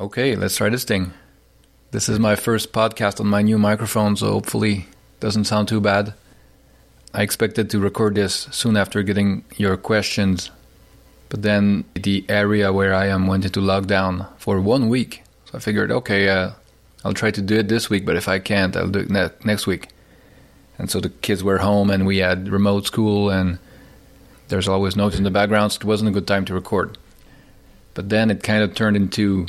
Okay, 0.00 0.36
let's 0.36 0.56
try 0.56 0.68
this 0.68 0.84
thing. 0.84 1.12
This 1.90 2.08
is 2.08 2.20
my 2.20 2.36
first 2.36 2.72
podcast 2.72 3.18
on 3.18 3.26
my 3.26 3.42
new 3.42 3.58
microphone, 3.58 4.14
so 4.14 4.30
hopefully 4.30 4.86
it 4.86 5.18
doesn't 5.18 5.46
sound 5.46 5.66
too 5.66 5.80
bad. 5.80 6.14
I 7.12 7.22
expected 7.22 7.68
to 7.70 7.80
record 7.80 8.14
this 8.14 8.46
soon 8.52 8.76
after 8.76 9.02
getting 9.02 9.44
your 9.56 9.76
questions, 9.76 10.52
but 11.30 11.42
then 11.42 11.84
the 11.94 12.24
area 12.28 12.72
where 12.72 12.94
I 12.94 13.06
am 13.08 13.26
went 13.26 13.44
into 13.44 13.58
lockdown 13.58 14.28
for 14.38 14.60
one 14.60 14.88
week. 14.88 15.24
So 15.46 15.58
I 15.58 15.60
figured, 15.60 15.90
okay, 15.90 16.28
uh, 16.28 16.52
I'll 17.04 17.12
try 17.12 17.32
to 17.32 17.42
do 17.42 17.56
it 17.56 17.66
this 17.66 17.90
week, 17.90 18.06
but 18.06 18.14
if 18.14 18.28
I 18.28 18.38
can't, 18.38 18.76
I'll 18.76 18.86
do 18.86 19.00
it 19.00 19.10
ne- 19.10 19.30
next 19.44 19.66
week. 19.66 19.88
And 20.78 20.88
so 20.88 21.00
the 21.00 21.10
kids 21.10 21.42
were 21.42 21.58
home 21.58 21.90
and 21.90 22.06
we 22.06 22.18
had 22.18 22.50
remote 22.50 22.86
school, 22.86 23.30
and 23.30 23.58
there's 24.46 24.68
always 24.68 24.94
notes 24.94 25.18
in 25.18 25.24
the 25.24 25.32
background, 25.32 25.72
so 25.72 25.78
it 25.78 25.84
wasn't 25.86 26.10
a 26.10 26.12
good 26.12 26.28
time 26.28 26.44
to 26.44 26.54
record. 26.54 26.96
But 27.94 28.10
then 28.10 28.30
it 28.30 28.44
kind 28.44 28.62
of 28.62 28.76
turned 28.76 28.96
into 28.96 29.48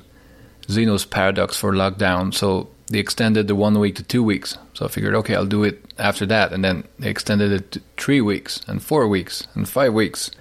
Zeno's 0.69 1.05
paradox 1.05 1.57
for 1.57 1.73
lockdown. 1.73 2.33
So 2.33 2.69
they 2.87 2.99
extended 2.99 3.47
the 3.47 3.55
one 3.55 3.79
week 3.79 3.95
to 3.95 4.03
two 4.03 4.23
weeks. 4.23 4.57
So 4.73 4.85
I 4.85 4.89
figured, 4.89 5.15
okay, 5.15 5.35
I'll 5.35 5.45
do 5.45 5.63
it 5.63 5.83
after 5.97 6.25
that. 6.27 6.53
And 6.53 6.63
then 6.63 6.83
they 6.97 7.09
extended 7.09 7.51
it 7.51 7.71
to 7.71 7.81
three 7.97 8.21
weeks 8.21 8.61
and 8.67 8.81
four 8.81 9.07
weeks 9.07 9.47
and 9.55 9.67
five 9.67 9.93
weeks. 9.93 10.31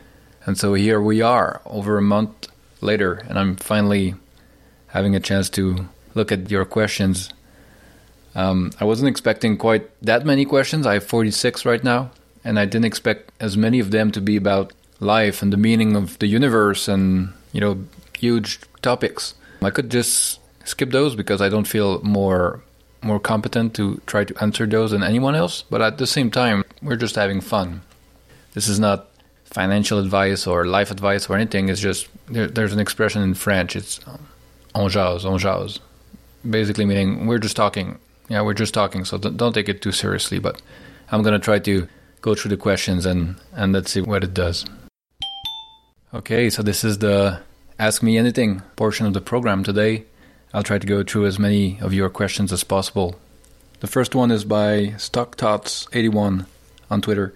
And 0.46 0.56
so 0.56 0.74
here 0.74 1.00
we 1.00 1.20
are 1.20 1.60
over 1.66 1.98
a 1.98 2.02
month 2.02 2.48
later, 2.80 3.14
and 3.28 3.38
I'm 3.38 3.56
finally 3.56 4.14
having 4.88 5.14
a 5.14 5.20
chance 5.20 5.50
to 5.50 5.88
look 6.14 6.32
at 6.32 6.50
your 6.50 6.64
questions. 6.64 7.30
Um, 8.34 8.70
I 8.80 8.84
wasn't 8.84 9.08
expecting 9.08 9.56
quite 9.56 9.90
that 10.02 10.24
many 10.24 10.44
questions. 10.44 10.86
I 10.86 10.94
have 10.94 11.04
46 11.04 11.66
right 11.66 11.82
now, 11.82 12.10
and 12.44 12.58
I 12.58 12.64
didn't 12.64 12.86
expect 12.86 13.30
as 13.40 13.56
many 13.56 13.80
of 13.80 13.90
them 13.90 14.10
to 14.12 14.20
be 14.20 14.36
about 14.36 14.72
life 15.00 15.42
and 15.42 15.52
the 15.52 15.56
meaning 15.56 15.96
of 15.96 16.18
the 16.18 16.26
universe 16.26 16.88
and, 16.88 17.32
you 17.52 17.60
know, 17.60 17.84
huge 18.16 18.60
topics. 18.80 19.34
I 19.62 19.70
could 19.70 19.90
just 19.90 20.40
skip 20.64 20.90
those 20.90 21.14
because 21.14 21.40
I 21.40 21.48
don't 21.48 21.66
feel 21.66 22.00
more 22.02 22.62
more 23.02 23.20
competent 23.20 23.74
to 23.74 24.00
try 24.06 24.24
to 24.24 24.42
answer 24.42 24.66
those 24.66 24.90
than 24.90 25.02
anyone 25.02 25.34
else. 25.34 25.62
But 25.70 25.82
at 25.82 25.98
the 25.98 26.06
same 26.06 26.30
time, 26.30 26.64
we're 26.82 26.96
just 26.96 27.14
having 27.14 27.40
fun. 27.40 27.82
This 28.54 28.68
is 28.68 28.80
not 28.80 29.08
financial 29.44 29.98
advice 29.98 30.46
or 30.46 30.64
life 30.64 30.90
advice 30.90 31.30
or 31.30 31.36
anything. 31.36 31.68
It's 31.68 31.80
just 31.80 32.08
there, 32.26 32.48
there's 32.48 32.72
an 32.72 32.80
expression 32.80 33.22
in 33.22 33.34
French. 33.34 33.76
It's 33.76 34.00
on 34.74 34.90
jase, 34.90 35.24
on 35.24 35.38
jase, 35.38 35.78
basically 36.48 36.84
meaning 36.84 37.26
we're 37.26 37.38
just 37.38 37.56
talking. 37.56 37.98
Yeah, 38.28 38.42
we're 38.42 38.54
just 38.54 38.74
talking. 38.74 39.04
So 39.04 39.16
don't 39.18 39.52
take 39.52 39.68
it 39.68 39.80
too 39.80 39.92
seriously. 39.92 40.38
But 40.38 40.60
I'm 41.10 41.22
gonna 41.22 41.38
try 41.38 41.58
to 41.60 41.88
go 42.20 42.34
through 42.34 42.50
the 42.50 42.56
questions 42.56 43.06
and 43.06 43.36
and 43.52 43.72
let's 43.72 43.90
see 43.90 44.00
what 44.00 44.24
it 44.24 44.34
does. 44.34 44.64
Okay, 46.12 46.50
so 46.50 46.62
this 46.62 46.84
is 46.84 46.98
the 46.98 47.40
Ask 47.80 48.02
Me 48.02 48.18
Anything 48.18 48.62
portion 48.74 49.06
of 49.06 49.12
the 49.12 49.20
program 49.20 49.62
today. 49.62 50.04
I'll 50.52 50.64
try 50.64 50.78
to 50.78 50.86
go 50.86 51.04
through 51.04 51.26
as 51.26 51.38
many 51.38 51.78
of 51.80 51.94
your 51.94 52.10
questions 52.10 52.52
as 52.52 52.64
possible. 52.64 53.20
The 53.78 53.86
first 53.86 54.16
one 54.16 54.32
is 54.32 54.44
by 54.44 54.94
StockTots81 54.96 56.46
on 56.90 57.00
Twitter. 57.00 57.34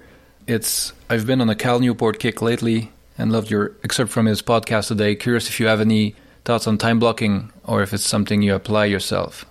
It's 0.48 0.94
I've 1.08 1.28
been 1.28 1.40
on 1.40 1.48
a 1.48 1.54
Cal 1.54 1.78
Newport 1.78 2.18
kick 2.18 2.42
lately 2.42 2.90
and 3.16 3.30
loved 3.30 3.52
your 3.52 3.76
excerpt 3.84 4.10
from 4.10 4.26
his 4.26 4.42
podcast 4.42 4.88
today. 4.88 5.14
Curious 5.14 5.48
if 5.48 5.60
you 5.60 5.68
have 5.68 5.80
any 5.80 6.16
thoughts 6.44 6.66
on 6.66 6.76
time 6.76 6.98
blocking 6.98 7.52
or 7.62 7.80
if 7.80 7.92
it's 7.92 8.04
something 8.04 8.42
you 8.42 8.56
apply 8.56 8.86
yourself. 8.86 9.46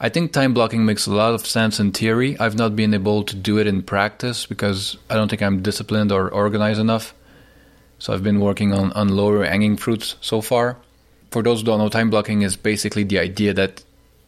I 0.00 0.08
think 0.08 0.32
time 0.32 0.54
blocking 0.54 0.86
makes 0.86 1.06
a 1.06 1.12
lot 1.12 1.34
of 1.34 1.46
sense 1.46 1.78
in 1.78 1.92
theory. 1.92 2.40
I've 2.40 2.56
not 2.56 2.74
been 2.74 2.94
able 2.94 3.22
to 3.24 3.36
do 3.36 3.58
it 3.58 3.66
in 3.66 3.82
practice 3.82 4.46
because 4.46 4.96
I 5.10 5.14
don't 5.16 5.28
think 5.28 5.42
I'm 5.42 5.60
disciplined 5.60 6.10
or 6.10 6.30
organized 6.30 6.80
enough. 6.80 7.12
So 7.98 8.12
I've 8.12 8.22
been 8.22 8.40
working 8.40 8.72
on, 8.72 8.92
on 8.92 9.08
lower 9.08 9.44
hanging 9.44 9.76
fruits 9.76 10.16
so 10.20 10.40
far. 10.40 10.76
For 11.30 11.42
those 11.42 11.60
who 11.60 11.66
don't 11.66 11.78
know, 11.78 11.88
time 11.88 12.10
blocking 12.10 12.42
is 12.42 12.56
basically 12.56 13.04
the 13.04 13.18
idea 13.18 13.52
that 13.54 13.82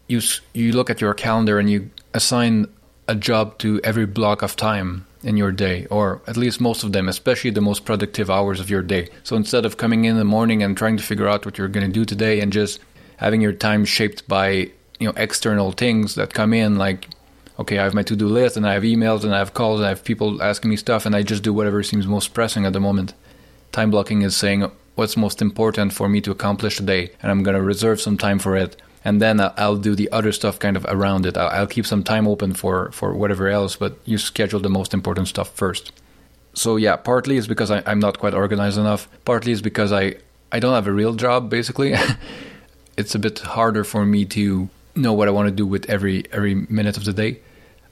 you 0.09 0.21
you 0.55 0.73
look 0.73 0.91
at 0.91 1.01
your 1.01 1.15
calendar 1.15 1.59
and 1.59 1.71
you 1.71 1.91
assign 2.15 2.67
a 3.07 3.15
job 3.15 3.59
to 3.59 3.81
every 3.85 4.07
block 4.07 4.43
of 4.43 4.57
time 4.57 5.07
in 5.23 5.37
your 5.37 5.53
day, 5.53 5.87
or 5.91 6.21
at 6.27 6.37
least 6.37 6.61
most 6.61 6.85
of 6.85 6.93
them, 6.93 7.09
especially 7.09 7.51
the 7.51 7.61
most 7.61 7.85
productive 7.85 8.31
hours 8.31 8.61
of 8.61 8.71
your 8.71 8.83
day. 8.83 9.09
So 9.25 9.37
instead 9.37 9.65
of 9.65 9.77
coming 9.77 10.05
in 10.05 10.17
the 10.17 10.25
morning 10.25 10.63
and 10.63 10.77
trying 10.77 10.97
to 10.97 11.03
figure 11.03 11.29
out 11.29 11.45
what 11.45 11.59
you're 11.59 11.69
going 11.69 11.87
to 11.87 11.93
do 11.93 12.05
today 12.05 12.41
and 12.41 12.53
just 12.53 12.81
having 13.17 13.41
your 13.41 13.53
time 13.53 13.85
shaped 13.85 14.29
by 14.29 14.71
you 14.99 15.07
know 15.07 15.13
external 15.17 15.73
things 15.73 16.15
that 16.15 16.35
come 16.35 16.53
in, 16.53 16.77
like 16.77 17.09
okay, 17.59 17.79
I 17.79 17.85
have 17.85 17.95
my 17.95 18.05
to-do 18.05 18.29
list 18.29 18.57
and 18.57 18.67
I 18.67 18.75
have 18.75 18.85
emails 18.85 19.25
and 19.25 19.35
I 19.35 19.39
have 19.39 19.53
calls 19.53 19.81
and 19.81 19.87
I 19.87 19.89
have 19.91 20.05
people 20.05 20.41
asking 20.43 20.71
me 20.71 20.77
stuff, 20.77 21.07
and 21.07 21.15
I 21.15 21.23
just 21.23 21.43
do 21.43 21.53
whatever 21.53 21.83
seems 21.83 22.07
most 22.07 22.33
pressing 22.33 22.65
at 22.65 22.73
the 22.73 22.81
moment. 22.81 23.15
Time 23.73 23.91
blocking 23.91 24.23
is 24.23 24.37
saying 24.37 24.71
what's 24.95 25.17
most 25.17 25.41
important 25.41 25.93
for 25.93 26.09
me 26.09 26.21
to 26.21 26.31
accomplish 26.31 26.77
today, 26.77 27.11
and 27.23 27.31
I'm 27.31 27.43
going 27.43 27.57
to 27.57 27.63
reserve 27.63 28.01
some 28.01 28.19
time 28.19 28.39
for 28.39 28.57
it. 28.57 28.77
And 29.05 29.23
then 29.23 29.41
I'll 29.41 29.77
do 29.77 29.95
the 29.95 30.11
other 30.11 30.33
stuff 30.33 30.59
kind 30.59 30.77
of 30.77 30.85
around 30.89 31.25
it. 31.25 31.37
I'll 31.37 31.69
keep 31.69 31.87
some 31.87 32.03
time 32.03 32.27
open 32.27 32.53
for, 32.53 32.91
for 32.93 33.15
whatever 33.15 33.49
else, 33.49 33.77
but 33.77 33.97
you 34.05 34.19
schedule 34.19 34.61
the 34.61 34.69
most 34.69 34.93
important 34.93 35.29
stuff 35.29 35.51
first. 35.55 35.93
So, 36.53 36.77
yeah, 36.77 36.97
partly 36.97 37.37
is 37.37 37.47
because 37.47 37.71
I, 37.71 37.83
I'm 37.87 38.01
not 38.01 38.19
quite 38.19 38.35
organized 38.35 38.77
enough. 38.77 39.09
Partly 39.25 39.53
is 39.53 39.63
because 39.63 39.93
I, 39.93 40.17
I 40.51 40.59
don't 40.59 40.75
have 40.75 40.89
a 40.89 40.93
real 40.93 41.15
job, 41.15 41.49
basically. 41.49 41.95
it's 42.97 43.15
a 43.15 43.19
bit 43.19 43.39
harder 43.39 43.85
for 43.85 44.05
me 44.05 44.25
to 44.25 44.69
know 44.97 45.13
what 45.13 45.29
I 45.29 45.31
want 45.31 45.47
to 45.47 45.55
do 45.55 45.65
with 45.65 45.89
every 45.89 46.25
every 46.33 46.55
minute 46.55 46.97
of 46.97 47.05
the 47.05 47.13
day. 47.13 47.39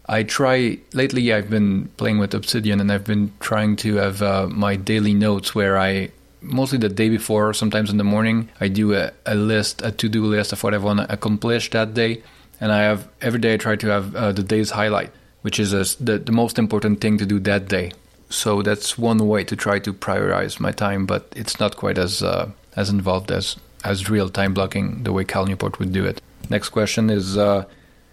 I 0.08 0.22
try 0.22 0.78
lately. 0.92 1.32
I've 1.32 1.50
been 1.50 1.88
playing 1.96 2.18
with 2.18 2.34
Obsidian, 2.34 2.80
and 2.80 2.92
I've 2.92 3.04
been 3.04 3.32
trying 3.40 3.76
to 3.76 3.96
have 3.96 4.22
uh, 4.22 4.46
my 4.48 4.76
daily 4.76 5.14
notes 5.14 5.54
where 5.54 5.76
I 5.78 6.10
mostly 6.40 6.78
the 6.78 6.88
day 6.88 7.08
before, 7.08 7.52
sometimes 7.52 7.90
in 7.90 7.96
the 7.96 8.04
morning, 8.04 8.48
I 8.60 8.68
do 8.68 8.94
a, 8.94 9.12
a 9.24 9.34
list, 9.34 9.82
a 9.82 9.90
to 9.90 10.08
do 10.08 10.24
list 10.24 10.52
of 10.52 10.62
what 10.62 10.74
I 10.74 10.78
want 10.78 11.00
to 11.00 11.12
accomplish 11.12 11.70
that 11.70 11.94
day, 11.94 12.22
and 12.60 12.72
I 12.72 12.82
have 12.82 13.08
every 13.20 13.40
day 13.40 13.54
I 13.54 13.56
try 13.56 13.76
to 13.76 13.88
have 13.88 14.14
uh, 14.14 14.32
the 14.32 14.42
day's 14.42 14.70
highlight, 14.70 15.10
which 15.42 15.58
is 15.58 15.72
a, 15.72 15.84
the 16.02 16.18
the 16.18 16.32
most 16.32 16.58
important 16.58 17.00
thing 17.00 17.18
to 17.18 17.26
do 17.26 17.40
that 17.40 17.68
day. 17.68 17.92
So 18.28 18.62
that's 18.62 18.98
one 18.98 19.26
way 19.26 19.44
to 19.44 19.56
try 19.56 19.78
to 19.80 19.92
prioritize 19.92 20.60
my 20.60 20.72
time, 20.72 21.06
but 21.06 21.32
it's 21.36 21.58
not 21.60 21.76
quite 21.76 21.98
as 21.98 22.22
uh, 22.22 22.50
as 22.76 22.90
involved 22.90 23.30
as 23.30 23.56
as 23.84 24.10
real 24.10 24.28
time 24.28 24.54
blocking 24.54 25.02
the 25.04 25.12
way 25.12 25.24
Cal 25.24 25.46
Newport 25.46 25.78
would 25.78 25.92
do 25.92 26.04
it. 26.04 26.20
Next 26.48 26.70
question 26.70 27.10
is 27.10 27.36
uh, 27.36 27.64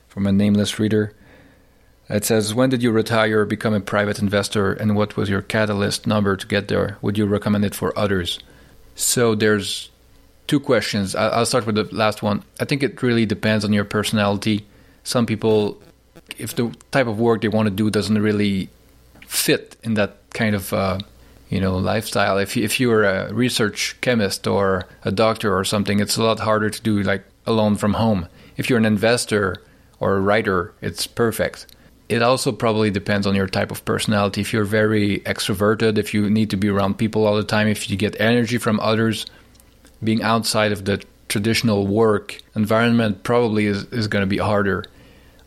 from 0.08 0.28
a 0.28 0.31
nameless 0.31 0.80
reader. 0.80 1.14
It 2.09 2.25
says, 2.25 2.53
When 2.53 2.69
did 2.69 2.84
you 2.84 2.91
retire 2.91 3.41
or 3.41 3.46
become 3.46 3.74
a 3.74 3.80
private 3.80 4.19
investor, 4.19 4.74
and 4.74 4.96
what 4.96 5.16
was 5.16 5.30
your 5.30 5.41
catalyst 5.41 6.06
number 6.06 6.36
to 6.36 6.47
get 6.47 6.68
there? 6.68 6.97
Would 7.02 7.18
you 7.18 7.25
recommend 7.25 7.66
it 7.66 7.75
for 7.75 7.97
others? 7.97 8.40
So 8.96 9.36
there's 9.36 9.90
two 10.47 10.59
questions. 10.59 11.16
I'll 11.16 11.46
start 11.46 11.66
with 11.66 11.75
the 11.75 11.88
last 11.96 12.22
one. 12.22 12.44
I 12.59 12.66
think 12.66 12.84
it 12.84 13.02
really 13.02 13.25
depends 13.25 13.63
on 13.63 13.74
your 13.74 13.86
personality. 13.86 14.66
Some 15.03 15.25
people, 15.25 15.81
if 16.38 16.56
the 16.56 16.75
type 16.92 17.08
of 17.08 17.19
work 17.19 17.42
they 17.42 17.47
want 17.47 17.68
to 17.68 17.74
do 17.74 17.90
doesn't 17.90 18.22
really 18.22 18.69
fit 19.25 19.78
in 19.84 19.94
that 19.96 20.18
kind 20.31 20.56
of 20.56 20.74
uh, 20.74 21.00
you 21.50 21.62
know 21.62 21.78
lifestyle, 21.78 22.38
if 22.38 22.58
if 22.58 22.80
you're 22.80 23.03
a 23.03 23.34
research 23.34 23.96
chemist 24.02 24.46
or 24.46 24.86
a 25.03 25.12
doctor 25.12 25.58
or 25.58 25.63
something, 25.63 26.02
it's 26.02 26.18
a 26.18 26.24
lot 26.24 26.40
harder 26.40 26.69
to 26.69 26.81
do 26.81 27.02
like 27.02 27.24
alone 27.46 27.78
from 27.78 27.94
home. 27.94 28.28
If 28.58 28.69
you're 28.69 28.80
an 28.80 28.86
investor 28.86 29.62
or 30.00 30.18
a 30.18 30.19
writer, 30.19 30.74
it's 30.81 31.08
perfect 31.08 31.66
it 32.13 32.22
also 32.22 32.51
probably 32.51 32.91
depends 32.91 33.25
on 33.25 33.34
your 33.34 33.47
type 33.47 33.72
of 33.72 33.84
personality. 33.85 34.40
If 34.41 34.53
you're 34.53 34.66
very 34.66 35.19
extroverted, 35.22 35.97
if 35.97 36.13
you 36.13 36.29
need 36.29 36.51
to 36.51 36.57
be 36.57 36.69
around 36.69 37.00
people 37.00 37.25
all 37.25 37.35
the 37.35 37.44
time, 37.44 37.68
if 37.68 37.90
you 37.90 37.97
get 37.97 38.16
energy 38.22 38.59
from 38.59 38.79
others, 38.81 39.25
being 40.03 40.22
outside 40.22 40.72
of 40.72 40.85
the 40.85 41.01
traditional 41.28 41.88
work 41.88 42.40
environment 42.56 43.24
probably 43.24 43.66
is, 43.66 43.85
is 43.85 44.07
going 44.07 44.22
to 44.22 44.28
be 44.28 44.38
harder. 44.38 44.85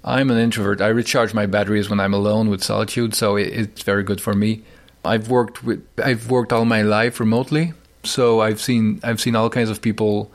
I'm 0.03 0.29
an 0.29 0.39
introvert. 0.39 0.81
I 0.81 0.89
recharge 0.89 1.33
my 1.35 1.47
batteries 1.47 1.89
when 1.89 2.01
I'm 2.01 2.15
alone 2.15 2.51
with 2.51 2.65
solitude, 2.65 3.15
so 3.15 3.37
it, 3.37 3.47
it's 3.47 3.83
very 3.83 4.03
good 4.03 4.21
for 4.21 4.35
me. 4.35 4.63
I've 5.05 5.29
worked 5.29 5.63
with 5.63 5.87
I've 6.03 6.29
worked 6.29 6.53
all 6.53 6.65
my 6.65 6.83
life 6.83 7.21
remotely, 7.21 7.75
so 8.03 8.41
I've 8.41 8.61
seen 8.61 8.99
I've 9.05 9.21
seen 9.21 9.37
all 9.37 9.51
kinds 9.51 9.71
of 9.71 9.81
people 9.81 10.33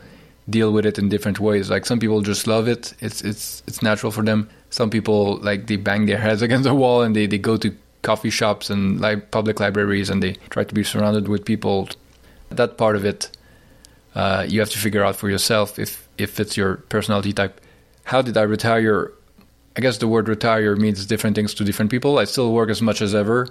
deal 0.49 0.71
with 0.71 0.85
it 0.85 0.97
in 0.97 1.09
different 1.09 1.41
ways. 1.41 1.69
Like 1.69 1.85
some 1.85 1.99
people 1.99 2.21
just 2.21 2.47
love 2.47 2.69
it; 2.69 2.93
it's 3.01 3.21
it's 3.21 3.63
it's 3.67 3.81
natural 3.81 4.13
for 4.13 4.23
them 4.23 4.49
some 4.71 4.89
people 4.89 5.37
like 5.37 5.67
they 5.67 5.75
bang 5.75 6.07
their 6.07 6.17
heads 6.17 6.41
against 6.47 6.63
the 6.63 6.73
wall 6.73 7.03
and 7.03 7.15
they, 7.15 7.27
they 7.27 7.37
go 7.37 7.57
to 7.57 7.75
coffee 8.01 8.31
shops 8.31 8.71
and 8.71 8.99
like 8.99 9.29
public 9.29 9.59
libraries 9.59 10.09
and 10.09 10.23
they 10.23 10.33
try 10.49 10.63
to 10.63 10.73
be 10.73 10.83
surrounded 10.83 11.27
with 11.27 11.45
people. 11.45 11.87
That 12.49 12.77
part 12.77 12.95
of 12.95 13.05
it, 13.05 13.29
uh, 14.15 14.45
you 14.47 14.59
have 14.59 14.71
to 14.71 14.79
figure 14.79 15.03
out 15.03 15.15
for 15.15 15.29
yourself 15.29 15.77
if 15.77 16.07
if 16.17 16.39
it's 16.39 16.57
your 16.57 16.77
personality 16.89 17.33
type. 17.33 17.61
How 18.05 18.21
did 18.21 18.35
I 18.37 18.41
retire? 18.41 19.11
I 19.77 19.79
guess 19.79 19.99
the 19.99 20.07
word 20.07 20.27
retire 20.27 20.75
means 20.75 21.05
different 21.05 21.35
things 21.35 21.53
to 21.53 21.63
different 21.63 21.91
people. 21.91 22.19
I 22.19 22.25
still 22.25 22.51
work 22.51 22.69
as 22.69 22.81
much 22.81 23.01
as 23.01 23.15
ever, 23.15 23.47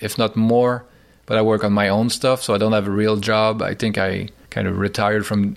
if 0.00 0.18
not 0.18 0.36
more, 0.36 0.84
but 1.24 1.38
I 1.38 1.42
work 1.42 1.64
on 1.64 1.72
my 1.72 1.88
own 1.88 2.10
stuff, 2.10 2.42
so 2.42 2.52
I 2.52 2.58
don't 2.58 2.72
have 2.72 2.86
a 2.86 2.90
real 2.90 3.16
job. 3.16 3.62
I 3.62 3.74
think 3.74 3.96
I 3.96 4.28
kind 4.50 4.68
of 4.68 4.78
retired 4.78 5.24
from 5.24 5.56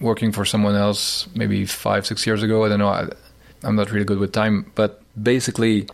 working 0.00 0.32
for 0.32 0.44
someone 0.44 0.74
else 0.74 1.28
maybe 1.36 1.64
five, 1.66 2.04
six 2.04 2.26
years 2.26 2.42
ago. 2.42 2.64
I 2.64 2.68
don't 2.68 2.80
know. 2.80 3.10
I'm 3.64 3.76
not 3.76 3.90
really 3.90 4.04
good 4.04 4.18
with 4.18 4.32
time, 4.32 4.70
but 4.74 5.02
basically, 5.20 5.88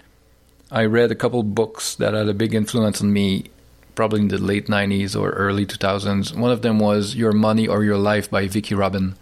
I 0.70 0.84
read 0.84 1.10
a 1.10 1.16
couple 1.16 1.42
books 1.42 1.94
that 1.96 2.14
had 2.14 2.28
a 2.28 2.34
big 2.34 2.54
influence 2.54 3.00
on 3.00 3.12
me, 3.12 3.46
probably 3.94 4.20
in 4.20 4.28
the 4.28 4.38
late 4.38 4.66
90s 4.66 5.18
or 5.18 5.30
early 5.30 5.66
2000s. 5.66 6.36
One 6.36 6.50
of 6.50 6.62
them 6.62 6.78
was 6.78 7.14
Your 7.14 7.32
Money 7.32 7.66
or 7.66 7.84
Your 7.84 7.98
Life 7.98 8.30
by 8.30 8.46
Vicki 8.46 8.74
Robin. 8.74 9.16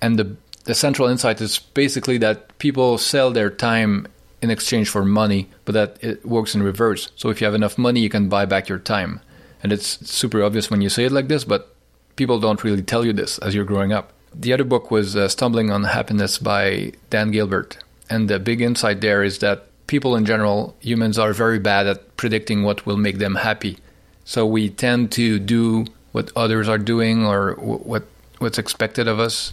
And 0.00 0.18
the 0.18 0.36
the 0.68 0.74
central 0.74 1.08
insight 1.08 1.40
is 1.40 1.58
basically 1.58 2.18
that 2.18 2.58
people 2.58 2.98
sell 2.98 3.30
their 3.30 3.48
time 3.48 4.06
in 4.42 4.50
exchange 4.50 4.90
for 4.90 5.02
money, 5.02 5.48
but 5.64 5.72
that 5.72 5.96
it 6.02 6.26
works 6.26 6.54
in 6.54 6.62
reverse. 6.62 7.10
So 7.16 7.30
if 7.30 7.40
you 7.40 7.46
have 7.46 7.54
enough 7.54 7.78
money, 7.78 8.00
you 8.00 8.10
can 8.10 8.28
buy 8.28 8.44
back 8.44 8.68
your 8.68 8.78
time. 8.78 9.20
And 9.62 9.72
it's 9.72 10.06
super 10.06 10.42
obvious 10.42 10.70
when 10.70 10.82
you 10.82 10.90
say 10.90 11.06
it 11.06 11.12
like 11.12 11.28
this, 11.28 11.44
but 11.44 11.74
people 12.16 12.38
don't 12.38 12.62
really 12.62 12.82
tell 12.82 13.02
you 13.02 13.14
this 13.14 13.38
as 13.38 13.54
you're 13.54 13.64
growing 13.64 13.92
up. 13.92 14.12
The 14.34 14.52
other 14.52 14.64
book 14.64 14.90
was 14.90 15.16
uh, 15.16 15.28
Stumbling 15.28 15.70
on 15.70 15.84
Happiness 15.84 16.36
by 16.36 16.92
Dan 17.08 17.30
Gilbert. 17.30 17.78
And 18.10 18.28
the 18.28 18.38
big 18.38 18.60
insight 18.60 19.00
there 19.00 19.22
is 19.22 19.38
that 19.40 19.66
people 19.86 20.16
in 20.16 20.24
general, 20.24 20.76
humans, 20.80 21.18
are 21.18 21.32
very 21.32 21.58
bad 21.58 21.86
at 21.86 22.16
predicting 22.16 22.62
what 22.62 22.86
will 22.86 22.96
make 22.96 23.18
them 23.18 23.34
happy. 23.34 23.78
So 24.24 24.46
we 24.46 24.70
tend 24.70 25.12
to 25.12 25.38
do 25.38 25.86
what 26.12 26.32
others 26.36 26.68
are 26.68 26.78
doing 26.78 27.24
or 27.24 27.54
what 27.54 28.04
what's 28.38 28.58
expected 28.58 29.08
of 29.08 29.18
us. 29.18 29.52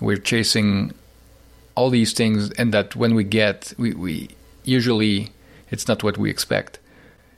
We're 0.00 0.16
chasing 0.16 0.92
all 1.74 1.90
these 1.90 2.12
things, 2.12 2.50
and 2.52 2.74
that 2.74 2.94
when 2.94 3.14
we 3.14 3.24
get, 3.24 3.72
we, 3.78 3.94
we 3.94 4.28
usually 4.64 5.30
it's 5.70 5.88
not 5.88 6.02
what 6.02 6.18
we 6.18 6.30
expect. 6.30 6.78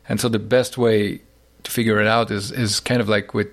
And 0.09 0.21
so 0.21 0.29
the 0.29 0.39
best 0.39 0.77
way 0.77 1.21
to 1.63 1.71
figure 1.71 2.01
it 2.01 2.07
out 2.07 2.31
is 2.31 2.51
is 2.51 2.81
kind 2.81 3.01
of 3.01 3.09
like 3.09 3.35
with 3.35 3.49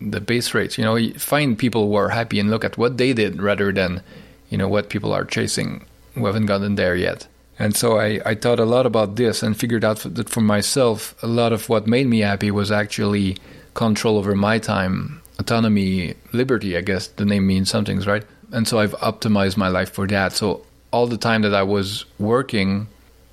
the 0.00 0.20
base 0.20 0.54
rates. 0.54 0.78
You 0.78 0.84
know, 0.84 0.96
find 1.18 1.58
people 1.58 1.88
who 1.88 1.94
are 1.96 2.10
happy 2.10 2.40
and 2.40 2.50
look 2.50 2.64
at 2.64 2.78
what 2.78 2.98
they 2.98 3.12
did 3.12 3.42
rather 3.42 3.72
than 3.72 4.02
you 4.50 4.58
know 4.58 4.68
what 4.68 4.88
people 4.88 5.12
are 5.12 5.24
chasing 5.24 5.84
who 6.18 6.26
haven't 6.26 6.46
gotten 6.46 6.74
there 6.74 6.96
yet. 6.96 7.26
And 7.58 7.74
so 7.74 7.98
I, 7.98 8.20
I 8.24 8.34
thought 8.34 8.60
a 8.60 8.64
lot 8.64 8.86
about 8.86 9.16
this 9.16 9.42
and 9.42 9.58
figured 9.58 9.84
out 9.84 9.98
that 9.98 10.28
for 10.28 10.40
myself, 10.40 11.14
a 11.22 11.26
lot 11.26 11.52
of 11.52 11.68
what 11.68 11.86
made 11.86 12.06
me 12.06 12.20
happy 12.20 12.50
was 12.50 12.70
actually 12.70 13.36
control 13.74 14.16
over 14.16 14.34
my 14.36 14.58
time, 14.58 15.20
autonomy, 15.38 16.14
liberty, 16.32 16.76
I 16.76 16.82
guess 16.82 17.08
the 17.08 17.24
name 17.24 17.46
means 17.46 17.70
some 17.70 17.84
things, 17.84 18.06
right? 18.06 18.24
And 18.52 18.66
so 18.68 18.78
I've 18.78 18.92
optimized 18.98 19.56
my 19.56 19.68
life 19.68 19.90
for 19.90 20.06
that. 20.06 20.32
So 20.32 20.64
all 20.92 21.06
the 21.06 21.16
time 21.16 21.42
that 21.42 21.54
I 21.54 21.64
was 21.64 22.04
working, 22.18 22.86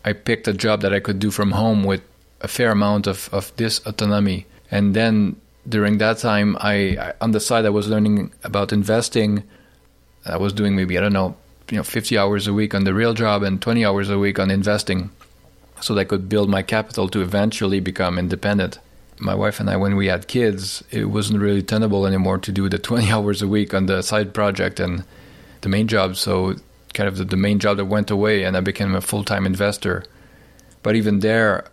I 0.04 0.14
picked 0.14 0.48
a 0.48 0.54
job 0.54 0.82
that 0.82 0.94
I 0.94 1.00
could 1.00 1.20
do 1.20 1.30
from 1.30 1.52
home 1.52 1.84
with 1.84 2.02
a 2.42 2.48
fair 2.48 2.72
amount 2.72 3.08
of, 3.08 3.30
of 3.32 3.56
this 3.58 3.80
autonomy. 3.86 4.48
And 4.72 4.96
then 4.96 5.36
during 5.70 6.00
that 6.00 6.18
time, 6.18 6.58
I, 6.60 6.74
I 6.74 7.14
on 7.22 7.32
the 7.32 7.40
side 7.40 7.66
I 7.66 7.70
was 7.70 7.88
learning 7.88 8.34
about 8.44 8.74
investing. 8.74 9.44
I 10.26 10.38
was 10.38 10.52
doing 10.54 10.76
maybe 10.76 10.98
I 10.98 11.02
don't 11.02 11.14
know 11.14 11.38
you 11.70 11.78
know 11.78 11.84
50 11.84 12.18
hours 12.18 12.48
a 12.48 12.54
week 12.54 12.76
on 12.76 12.84
the 12.84 12.94
real 12.94 13.14
job 13.14 13.44
and 13.44 13.62
20 13.62 13.86
hours 13.86 14.10
a 14.10 14.20
week 14.20 14.40
on 14.40 14.52
investing 14.52 15.10
so 15.82 15.94
that 15.94 16.02
I 16.02 16.04
could 16.06 16.30
build 16.30 16.50
my 16.50 16.62
capital 16.62 17.10
to 17.10 17.22
eventually 17.22 17.80
become 17.80 18.18
independent. 18.18 18.80
My 19.18 19.36
wife 19.36 19.60
and 19.60 19.70
I, 19.70 19.78
when 19.78 19.96
we 19.96 20.08
had 20.08 20.28
kids, 20.28 20.84
it 20.92 21.06
wasn't 21.06 21.42
really 21.42 21.62
tenable 21.62 22.06
anymore 22.06 22.38
to 22.40 22.52
do 22.52 22.70
the 22.70 22.78
20 22.78 23.12
hours 23.12 23.42
a 23.42 23.48
week 23.48 23.74
on 23.74 23.86
the 23.86 24.02
side 24.02 24.34
project 24.34 24.80
and 24.80 25.06
the 25.62 25.70
main 25.70 25.88
job. 25.88 26.16
So, 26.16 26.56
kind 26.94 27.08
of 27.08 27.18
the, 27.18 27.26
the 27.26 27.38
main 27.38 27.60
job 27.60 27.78
that 27.78 27.86
went 27.86 28.10
away, 28.10 28.44
and 28.44 28.56
I 28.56 28.62
became 28.62 28.96
a 28.96 29.02
full 29.02 29.24
time 29.24 29.46
investor. 29.46 30.04
But 30.82 30.96
even 30.96 31.20
there, 31.20 31.66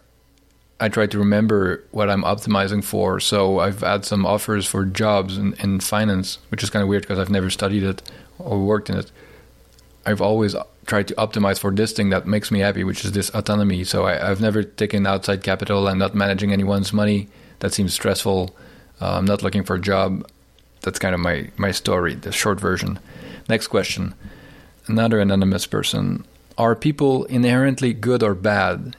I 0.80 0.88
try 0.88 1.06
to 1.06 1.18
remember 1.18 1.84
what 1.90 2.10
I'm 2.10 2.22
optimizing 2.22 2.82
for. 2.82 3.20
So, 3.20 3.58
I've 3.60 3.80
had 3.80 4.04
some 4.04 4.26
offers 4.26 4.66
for 4.66 4.84
jobs 4.84 5.36
in, 5.36 5.54
in 5.54 5.80
finance, 5.80 6.38
which 6.48 6.62
is 6.62 6.70
kind 6.70 6.82
of 6.82 6.88
weird 6.88 7.02
because 7.02 7.18
I've 7.18 7.30
never 7.30 7.50
studied 7.50 7.82
it 7.82 8.02
or 8.38 8.58
worked 8.58 8.90
in 8.90 8.96
it 8.96 9.10
I've 10.04 10.20
always 10.20 10.56
tried 10.86 11.08
to 11.08 11.14
optimize 11.14 11.58
for 11.58 11.70
this 11.70 11.92
thing 11.92 12.10
that 12.10 12.26
makes 12.26 12.50
me 12.50 12.60
happy, 12.60 12.84
which 12.84 13.04
is 13.04 13.12
this 13.12 13.30
autonomy. 13.30 13.84
So 13.84 14.06
I, 14.06 14.14
have 14.16 14.40
never 14.40 14.62
taken 14.62 15.06
outside 15.06 15.42
capital. 15.42 15.88
I'm 15.88 15.98
not 15.98 16.14
managing 16.14 16.52
anyone's 16.52 16.92
money. 16.92 17.28
That 17.60 17.72
seems 17.72 17.94
stressful. 17.94 18.54
Uh, 19.00 19.18
I'm 19.18 19.24
not 19.24 19.42
looking 19.42 19.62
for 19.62 19.76
a 19.76 19.80
job. 19.80 20.28
That's 20.80 20.98
kind 20.98 21.14
of 21.14 21.20
my, 21.20 21.50
my 21.56 21.70
story, 21.70 22.14
the 22.14 22.32
short 22.32 22.58
version. 22.60 22.98
Next 23.48 23.68
question. 23.68 24.14
Another 24.88 25.20
anonymous 25.20 25.66
person. 25.66 26.24
Are 26.58 26.74
people 26.74 27.24
inherently 27.26 27.92
good 27.92 28.22
or 28.22 28.34
bad? 28.34 28.96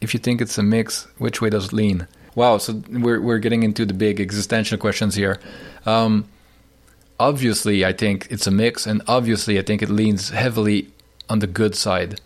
If 0.00 0.12
you 0.12 0.20
think 0.20 0.40
it's 0.40 0.58
a 0.58 0.62
mix, 0.62 1.08
which 1.16 1.40
way 1.40 1.50
does 1.50 1.66
it 1.66 1.72
lean? 1.72 2.06
Wow, 2.34 2.58
so 2.58 2.82
we're, 2.90 3.20
we're 3.20 3.38
getting 3.38 3.62
into 3.62 3.84
the 3.84 3.94
big 3.94 4.20
existential 4.20 4.78
questions 4.78 5.14
here. 5.14 5.40
Um, 5.86 6.28
obviously, 7.18 7.84
I 7.84 7.92
think 7.92 8.26
it's 8.30 8.46
a 8.46 8.50
mix, 8.50 8.86
and 8.86 9.02
obviously, 9.06 9.58
I 9.58 9.62
think 9.62 9.82
it 9.82 9.90
leans 9.90 10.30
heavily 10.30 10.90
on 11.28 11.40
the 11.40 11.46
good 11.46 11.74
side. 11.74 12.20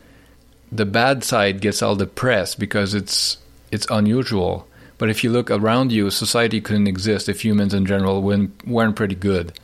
The 0.71 0.87
bad 0.87 1.25
side 1.25 1.61
gets 1.61 1.83
all 1.83 1.97
the 1.97 2.07
press 2.07 2.55
because 2.55 2.95
it's 2.95 3.39
it's 3.71 3.87
unusual. 3.91 4.67
But 4.99 5.11
if 5.11 5.25
you 5.25 5.31
look 5.31 5.51
around 5.51 5.91
you, 5.91 6.11
society 6.11 6.61
couldn't 6.61 6.87
exist 6.87 7.29
if 7.29 7.45
humans 7.45 7.75
in 7.75 7.87
general 7.87 8.23
weren't 8.23 8.97
pretty 8.97 9.17
good. 9.17 9.59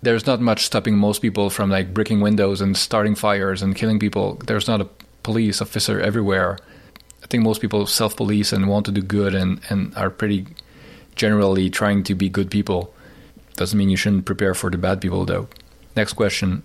There's 0.00 0.26
not 0.26 0.40
much 0.40 0.64
stopping 0.64 0.96
most 0.96 1.20
people 1.20 1.50
from 1.50 1.70
like 1.70 1.92
breaking 1.92 2.20
windows 2.20 2.60
and 2.60 2.76
starting 2.76 3.14
fires 3.14 3.60
and 3.60 3.76
killing 3.76 3.98
people. 3.98 4.36
There's 4.46 4.68
not 4.68 4.80
a 4.80 4.88
police 5.24 5.60
officer 5.60 6.00
everywhere. 6.00 6.56
I 7.22 7.26
think 7.26 7.42
most 7.42 7.60
people 7.60 7.84
self 7.86 8.16
police 8.16 8.52
and 8.52 8.68
want 8.68 8.86
to 8.86 8.92
do 8.92 9.02
good 9.02 9.34
and, 9.34 9.60
and 9.68 9.94
are 9.96 10.08
pretty 10.08 10.46
generally 11.16 11.68
trying 11.68 12.04
to 12.04 12.14
be 12.14 12.28
good 12.28 12.50
people. 12.50 12.94
Doesn't 13.58 13.76
mean 13.76 13.88
you 13.88 13.96
shouldn't 13.96 14.24
prepare 14.24 14.54
for 14.54 14.70
the 14.70 14.78
bad 14.78 15.00
people, 15.00 15.24
though. 15.24 15.48
Next 15.96 16.12
question. 16.12 16.62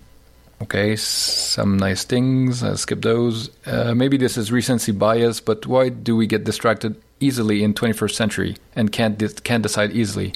Okay, 0.62 0.94
some 0.94 1.76
nice 1.76 2.04
things. 2.04 2.62
I'll 2.62 2.76
skip 2.76 3.02
those. 3.02 3.50
Uh, 3.66 3.96
maybe 3.96 4.16
this 4.16 4.36
is 4.36 4.52
recency 4.52 4.92
bias, 4.92 5.40
but 5.40 5.66
why 5.66 5.88
do 5.88 6.14
we 6.14 6.28
get 6.28 6.44
distracted 6.44 6.94
easily 7.18 7.64
in 7.64 7.74
21st 7.74 8.14
century 8.14 8.56
and 8.76 8.92
can't 8.92 9.18
de- 9.18 9.40
can't 9.42 9.64
decide 9.64 9.90
easily? 9.90 10.34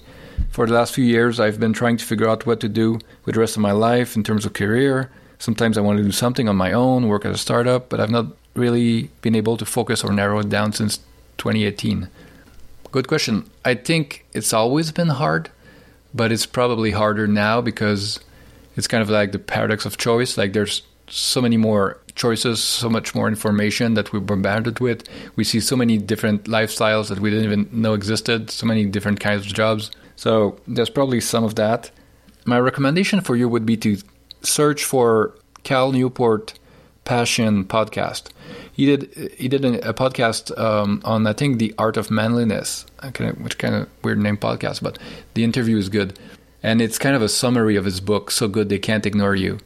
For 0.51 0.67
the 0.67 0.75
last 0.75 0.97
few 0.97 1.05
years, 1.05 1.39
I've 1.39 1.61
been 1.61 1.73
trying 1.73 1.97
to 1.99 2.05
figure 2.05 2.29
out 2.29 2.45
what 2.45 2.59
to 2.59 2.69
do 2.69 2.99
with 3.25 3.37
the 3.37 3.41
rest 3.41 3.55
of 3.55 3.63
my 3.63 3.73
life 3.73 4.17
in 4.17 4.25
terms 4.25 4.45
of 4.45 4.53
career. 4.53 5.13
Sometimes 5.39 5.79
I 5.79 5.83
want 5.83 5.99
to 5.99 6.05
do 6.05 6.11
something 6.11 6.49
on 6.49 6.57
my 6.57 6.73
own, 6.73 7.07
work 7.07 7.25
at 7.25 7.31
a 7.31 7.39
startup, 7.39 7.89
but 7.89 8.01
I've 8.01 8.11
not 8.11 8.27
really 8.55 9.11
been 9.23 9.37
able 9.37 9.57
to 9.59 9.65
focus 9.65 10.03
or 10.03 10.13
narrow 10.13 10.41
it 10.41 10.49
down 10.49 10.73
since 10.73 10.99
2018. 11.37 12.09
Good 12.91 13.07
question. 13.07 13.49
I 13.65 13.77
think 13.77 14.27
it's 14.33 14.53
always 14.53 14.91
been 14.91 15.11
hard 15.11 15.51
but 16.15 16.33
it's 16.33 16.47
probably 16.47 16.91
harder 16.91 17.27
now 17.27 17.61
because 17.61 18.21
it's 18.77 18.87
kind 18.87 19.03
of 19.03 19.11
like 19.11 19.33
the 19.33 19.39
paradox 19.39 19.85
of 19.85 19.97
choice. 19.97 20.37
Like 20.37 20.53
there's 20.53 20.83
so 21.09 21.41
many 21.41 21.57
more 21.57 21.99
choices, 22.15 22.63
so 22.63 22.89
much 22.91 23.15
more 23.15 23.29
information 23.29 23.95
that 23.95 24.13
we're 24.13 24.21
bombarded 24.21 24.81
with. 24.81 25.09
We 25.37 25.45
see 25.45 25.61
so 25.61 25.77
many 25.77 25.99
different 25.99 26.45
lifestyles 26.45 27.09
that 27.09 27.21
we 27.21 27.31
didn't 27.31 27.45
even 27.45 27.69
know 27.73 27.95
existed, 27.95 28.51
so 28.51 28.67
many 28.67 28.85
different 28.85 29.21
kinds 29.21 29.47
of 29.47 29.55
jobs. 29.55 29.91
So 30.17 30.59
there's 30.67 30.91
probably 30.91 31.21
some 31.21 31.45
of 31.45 31.55
that. 31.55 31.91
My 32.45 32.59
recommendation 32.59 33.21
for 33.21 33.37
you 33.37 33.49
would 33.49 33.67
be 33.67 33.77
to 33.79 33.99
search 34.43 34.85
for 34.85 35.35
Cal 35.63 35.93
Newport 35.93 36.59
Passion 37.05 37.65
podcast. 37.65 38.31
He 38.79 38.87
did 38.87 39.33
he 39.37 39.49
did 39.49 39.65
a, 39.65 39.93
podcast 39.93 40.57
um, 40.57 41.03
on 41.05 41.27
I 41.27 41.33
think 41.33 41.59
the 41.59 41.75
art 41.79 41.97
of 41.97 42.13
manliness, 42.13 42.87
which 43.39 43.59
kind 43.59 43.75
of 43.75 43.89
weird 44.05 44.21
name 44.21 44.37
podcast, 44.37 44.85
but 44.85 45.01
the 45.35 45.43
interview 45.43 45.77
is 45.79 45.89
good, 45.89 46.17
and 46.63 46.81
it's 46.81 46.97
kind 46.97 47.17
of 47.17 47.21
a 47.21 47.29
summary 47.29 47.75
of 47.75 47.85
his 47.85 48.01
book. 48.01 48.31
So 48.31 48.47
good 48.47 48.69
they 48.69 48.79
can't 48.79 49.05
ignore 49.05 49.35
you. 49.35 49.59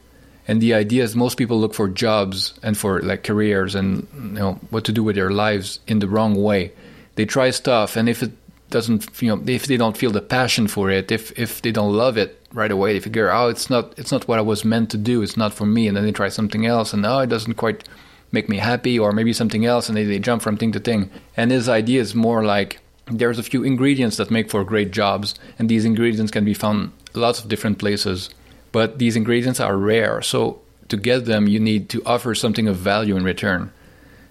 And 0.47 0.59
the 0.59 0.73
idea 0.73 1.03
is 1.03 1.15
most 1.15 1.37
people 1.37 1.59
look 1.59 1.75
for 1.75 1.87
jobs 1.87 2.55
and 2.63 2.75
for 2.75 3.03
like 3.03 3.23
careers 3.23 3.75
and 3.75 4.07
you 4.15 4.39
know 4.39 4.53
what 4.71 4.83
to 4.85 4.91
do 4.91 5.03
with 5.03 5.15
their 5.15 5.29
lives 5.29 5.79
in 5.85 5.99
the 5.99 6.07
wrong 6.07 6.33
way. 6.33 6.71
They 7.13 7.25
try 7.25 7.51
stuff, 7.51 7.95
and 7.95 8.09
if 8.09 8.23
it 8.23 8.31
doesn't 8.71 9.21
you 9.21 9.29
know 9.29 9.43
if 9.45 9.67
they 9.67 9.77
don't 9.77 9.95
feel 9.95 10.09
the 10.09 10.21
passion 10.21 10.67
for 10.67 10.89
it 10.89 11.11
if 11.11 11.37
if 11.37 11.61
they 11.61 11.71
don't 11.71 11.93
love 11.93 12.17
it 12.17 12.41
right 12.53 12.71
away 12.71 12.93
they 12.93 12.99
figure 12.99 13.31
oh 13.31 13.47
it's 13.47 13.69
not 13.69 13.93
it's 13.99 14.11
not 14.11 14.27
what 14.27 14.39
i 14.39 14.41
was 14.41 14.65
meant 14.65 14.89
to 14.89 14.97
do 14.97 15.21
it's 15.21 15.37
not 15.37 15.53
for 15.53 15.67
me 15.67 15.87
and 15.87 15.95
then 15.95 16.03
they 16.03 16.11
try 16.11 16.27
something 16.27 16.65
else 16.65 16.91
and 16.91 17.05
oh 17.05 17.19
it 17.19 17.29
doesn't 17.29 17.53
quite 17.53 17.87
make 18.33 18.49
me 18.49 18.57
happy 18.57 18.99
or 18.99 19.11
maybe 19.11 19.31
something 19.31 19.65
else 19.65 19.87
and 19.87 19.97
they, 19.97 20.03
they 20.03 20.19
jump 20.19 20.41
from 20.41 20.57
thing 20.57 20.71
to 20.73 20.79
thing. 20.79 21.09
And 21.37 21.51
his 21.51 21.69
idea 21.69 22.01
is 22.01 22.15
more 22.15 22.43
like 22.43 22.79
there's 23.05 23.39
a 23.39 23.43
few 23.43 23.63
ingredients 23.63 24.17
that 24.17 24.31
make 24.31 24.49
for 24.49 24.63
great 24.63 24.91
jobs 24.91 25.35
and 25.59 25.69
these 25.69 25.85
ingredients 25.85 26.31
can 26.31 26.43
be 26.43 26.53
found 26.53 26.91
lots 27.13 27.39
of 27.39 27.49
different 27.49 27.79
places 27.79 28.29
but 28.71 28.97
these 28.97 29.15
ingredients 29.15 29.59
are 29.59 29.77
rare. 29.77 30.21
So 30.21 30.61
to 30.89 30.97
get 30.97 31.25
them 31.25 31.47
you 31.47 31.59
need 31.59 31.89
to 31.89 32.01
offer 32.05 32.33
something 32.33 32.67
of 32.67 32.75
value 32.75 33.15
in 33.15 33.23
return. 33.23 33.71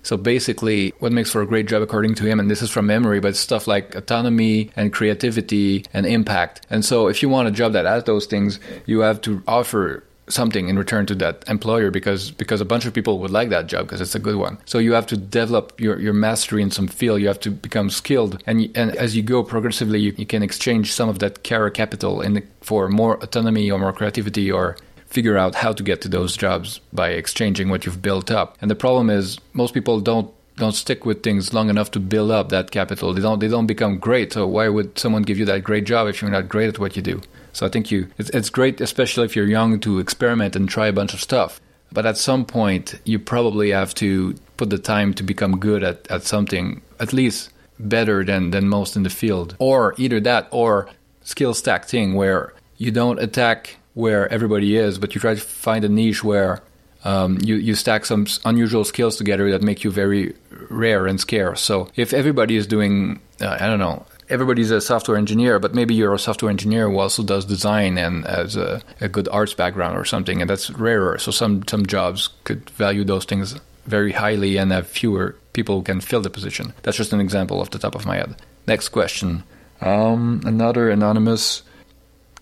So 0.04 0.16
basically, 0.16 0.92
what 0.98 1.12
makes 1.12 1.30
for 1.30 1.42
a 1.42 1.46
great 1.46 1.68
job, 1.68 1.80
according 1.80 2.16
to 2.16 2.24
him, 2.24 2.40
and 2.40 2.50
this 2.50 2.60
is 2.60 2.70
from 2.70 2.86
memory, 2.86 3.20
but 3.20 3.36
stuff 3.36 3.68
like 3.68 3.94
autonomy 3.94 4.70
and 4.74 4.92
creativity 4.92 5.84
and 5.94 6.06
impact. 6.06 6.66
And 6.70 6.84
so, 6.84 7.06
if 7.06 7.22
you 7.22 7.28
want 7.28 7.46
a 7.46 7.52
job 7.52 7.72
that 7.74 7.84
has 7.84 8.02
those 8.02 8.26
things, 8.26 8.58
you 8.84 9.00
have 9.00 9.20
to 9.22 9.42
offer 9.46 10.02
something 10.28 10.68
in 10.68 10.78
return 10.78 11.06
to 11.06 11.14
that 11.16 11.44
employer 11.48 11.90
because 11.90 12.30
because 12.30 12.60
a 12.60 12.64
bunch 12.64 12.86
of 12.86 12.94
people 12.94 13.18
would 13.18 13.30
like 13.30 13.50
that 13.50 13.66
job 13.66 13.86
because 13.86 14.00
it's 14.00 14.14
a 14.14 14.18
good 14.18 14.36
one. 14.36 14.58
So 14.64 14.78
you 14.78 14.92
have 14.92 15.06
to 15.08 15.16
develop 15.16 15.80
your, 15.80 15.98
your 15.98 16.12
mastery 16.12 16.62
in 16.62 16.70
some 16.70 16.88
field. 16.88 17.20
You 17.20 17.28
have 17.28 17.40
to 17.40 17.50
become 17.50 17.90
skilled, 17.90 18.42
and 18.46 18.70
and 18.74 18.94
as 18.96 19.16
you 19.16 19.22
go 19.22 19.42
progressively, 19.42 20.00
you, 20.00 20.14
you 20.16 20.26
can 20.26 20.42
exchange 20.42 20.92
some 20.92 21.08
of 21.08 21.18
that 21.18 21.44
career 21.44 21.70
capital 21.70 22.20
in 22.20 22.46
for 22.60 22.88
more 22.88 23.16
autonomy 23.22 23.70
or 23.70 23.78
more 23.78 23.92
creativity 23.92 24.50
or 24.50 24.76
figure 25.06 25.36
out 25.36 25.54
how 25.54 25.72
to 25.72 25.82
get 25.82 26.00
to 26.00 26.08
those 26.08 26.36
jobs 26.36 26.80
by 26.92 27.10
exchanging 27.10 27.68
what 27.68 27.84
you've 27.84 28.00
built 28.00 28.30
up. 28.30 28.56
And 28.62 28.70
the 28.70 28.74
problem 28.74 29.10
is 29.10 29.38
most 29.52 29.74
people 29.74 30.00
don't 30.00 30.32
don't 30.56 30.72
stick 30.72 31.04
with 31.06 31.22
things 31.22 31.54
long 31.54 31.70
enough 31.70 31.90
to 31.92 32.00
build 32.00 32.30
up 32.30 32.50
that 32.50 32.70
capital. 32.70 33.12
They 33.12 33.22
don't 33.22 33.38
they 33.38 33.48
don't 33.48 33.66
become 33.66 33.98
great. 33.98 34.32
So 34.32 34.46
why 34.46 34.68
would 34.68 34.98
someone 34.98 35.22
give 35.22 35.38
you 35.38 35.44
that 35.46 35.64
great 35.64 35.84
job 35.84 36.08
if 36.08 36.22
you're 36.22 36.30
not 36.30 36.48
great 36.48 36.68
at 36.68 36.78
what 36.78 36.96
you 36.96 37.02
do? 37.02 37.20
So 37.52 37.66
I 37.66 37.68
think 37.68 37.90
you 37.90 38.08
it's, 38.18 38.30
it's 38.30 38.50
great, 38.50 38.80
especially 38.80 39.24
if 39.24 39.36
you're 39.36 39.46
young, 39.46 39.80
to 39.80 39.98
experiment 39.98 40.56
and 40.56 40.68
try 40.68 40.86
a 40.86 40.92
bunch 40.92 41.14
of 41.14 41.20
stuff. 41.20 41.60
But 41.92 42.06
at 42.06 42.16
some 42.16 42.44
point, 42.46 42.98
you 43.04 43.18
probably 43.18 43.70
have 43.70 43.94
to 43.96 44.34
put 44.56 44.70
the 44.70 44.78
time 44.78 45.12
to 45.14 45.22
become 45.22 45.58
good 45.58 45.84
at, 45.84 46.10
at 46.10 46.22
something, 46.24 46.80
at 46.98 47.12
least 47.12 47.50
better 47.78 48.24
than, 48.24 48.50
than 48.50 48.68
most 48.68 48.96
in 48.96 49.02
the 49.02 49.10
field. 49.10 49.56
Or 49.58 49.94
either 49.98 50.18
that 50.20 50.48
or 50.50 50.88
skill 51.22 51.52
stack 51.54 51.84
thing 51.84 52.14
where 52.14 52.54
you 52.78 52.90
don't 52.90 53.18
attack 53.20 53.76
where 53.94 54.26
everybody 54.32 54.76
is, 54.76 54.98
but 54.98 55.14
you 55.14 55.20
try 55.20 55.34
to 55.34 55.40
find 55.40 55.84
a 55.84 55.88
niche 55.88 56.24
where 56.24 56.62
um, 57.04 57.38
you, 57.42 57.56
you 57.56 57.74
stack 57.74 58.06
some 58.06 58.26
unusual 58.44 58.84
skills 58.84 59.16
together 59.16 59.50
that 59.50 59.62
make 59.62 59.84
you 59.84 59.90
very 59.90 60.34
rare 60.70 61.06
and 61.06 61.20
scarce. 61.20 61.60
So 61.60 61.88
if 61.96 62.14
everybody 62.14 62.56
is 62.56 62.66
doing, 62.66 63.20
uh, 63.40 63.58
I 63.60 63.66
don't 63.66 63.78
know, 63.78 64.06
everybody's 64.32 64.70
a 64.70 64.80
software 64.80 65.16
engineer, 65.16 65.58
but 65.58 65.74
maybe 65.74 65.94
you're 65.94 66.14
a 66.14 66.18
software 66.18 66.50
engineer 66.50 66.88
who 66.88 66.98
also 66.98 67.22
does 67.22 67.44
design 67.44 67.98
and 67.98 68.24
has 68.26 68.56
a, 68.56 68.80
a 69.00 69.08
good 69.08 69.28
arts 69.28 69.54
background 69.54 69.96
or 69.96 70.04
something, 70.04 70.40
and 70.40 70.50
that's 70.50 70.70
rarer. 70.70 71.18
So 71.18 71.30
some 71.30 71.62
some 71.68 71.86
jobs 71.86 72.30
could 72.44 72.68
value 72.70 73.04
those 73.04 73.26
things 73.26 73.60
very 73.86 74.12
highly 74.12 74.56
and 74.56 74.72
have 74.72 74.86
fewer 74.86 75.36
people 75.52 75.76
who 75.76 75.82
can 75.82 76.00
fill 76.00 76.22
the 76.22 76.30
position. 76.30 76.72
That's 76.82 76.96
just 76.96 77.12
an 77.12 77.20
example 77.20 77.60
off 77.60 77.70
the 77.70 77.78
top 77.78 77.94
of 77.94 78.06
my 78.06 78.16
head. 78.16 78.36
Next 78.66 78.88
question. 78.88 79.44
Um, 79.80 80.40
another 80.44 80.90
anonymous. 80.90 81.62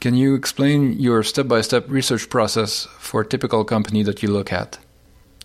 Can 0.01 0.15
you 0.15 0.35
explain 0.35 0.93
your 0.99 1.23
step 1.23 1.49
by 1.49 1.61
step 1.61 1.85
research 1.89 2.31
process 2.31 2.87
for 2.99 3.23
a 3.23 3.27
typical 3.27 3.65
company 3.65 4.03
that 4.05 4.23
you 4.23 4.31
look 4.31 4.53
at? 4.53 4.79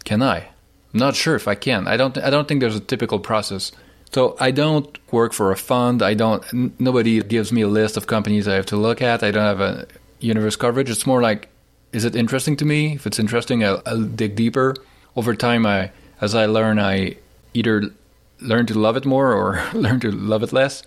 Can 0.04 0.22
I? 0.22 0.50
Not 0.94 1.16
sure 1.16 1.36
if 1.36 1.48
I 1.48 1.56
can. 1.56 1.88
I 1.88 1.98
don't. 1.98 2.18
I 2.18 2.30
don't 2.30 2.48
think 2.48 2.62
there's 2.62 2.76
a 2.76 2.80
typical 2.80 3.20
process. 3.20 3.72
So 4.16 4.38
I 4.40 4.52
don't 4.52 4.98
work 5.12 5.34
for 5.34 5.52
a 5.52 5.58
fund. 5.58 6.02
I 6.02 6.14
don't. 6.14 6.42
N- 6.54 6.74
nobody 6.80 7.22
gives 7.22 7.52
me 7.52 7.64
a 7.64 7.68
list 7.68 7.98
of 7.98 8.08
companies 8.08 8.48
I 8.48 8.54
have 8.54 8.66
to 8.68 8.78
look 8.78 9.02
at. 9.02 9.24
I 9.24 9.32
don't 9.32 9.44
have 9.44 9.60
a 9.60 9.88
universe 10.22 10.56
coverage. 10.56 10.90
It's 10.90 11.06
more 11.06 11.22
like, 11.22 11.50
is 11.92 12.06
it 12.06 12.16
interesting 12.16 12.56
to 12.56 12.64
me? 12.64 12.94
If 12.94 13.06
it's 13.06 13.20
interesting, 13.20 13.66
I'll, 13.66 13.82
I'll 13.86 14.04
dig 14.04 14.38
deeper. 14.38 14.74
Over 15.18 15.36
time, 15.36 15.66
I 15.66 15.92
as 16.22 16.34
I 16.34 16.46
learn, 16.46 16.80
I 16.80 17.18
either 17.54 17.92
learn 18.40 18.66
to 18.68 18.80
love 18.80 18.96
it 18.96 19.06
more 19.06 19.34
or 19.34 19.62
learn 19.74 20.00
to 20.00 20.12
love 20.12 20.44
it 20.44 20.54
less. 20.54 20.82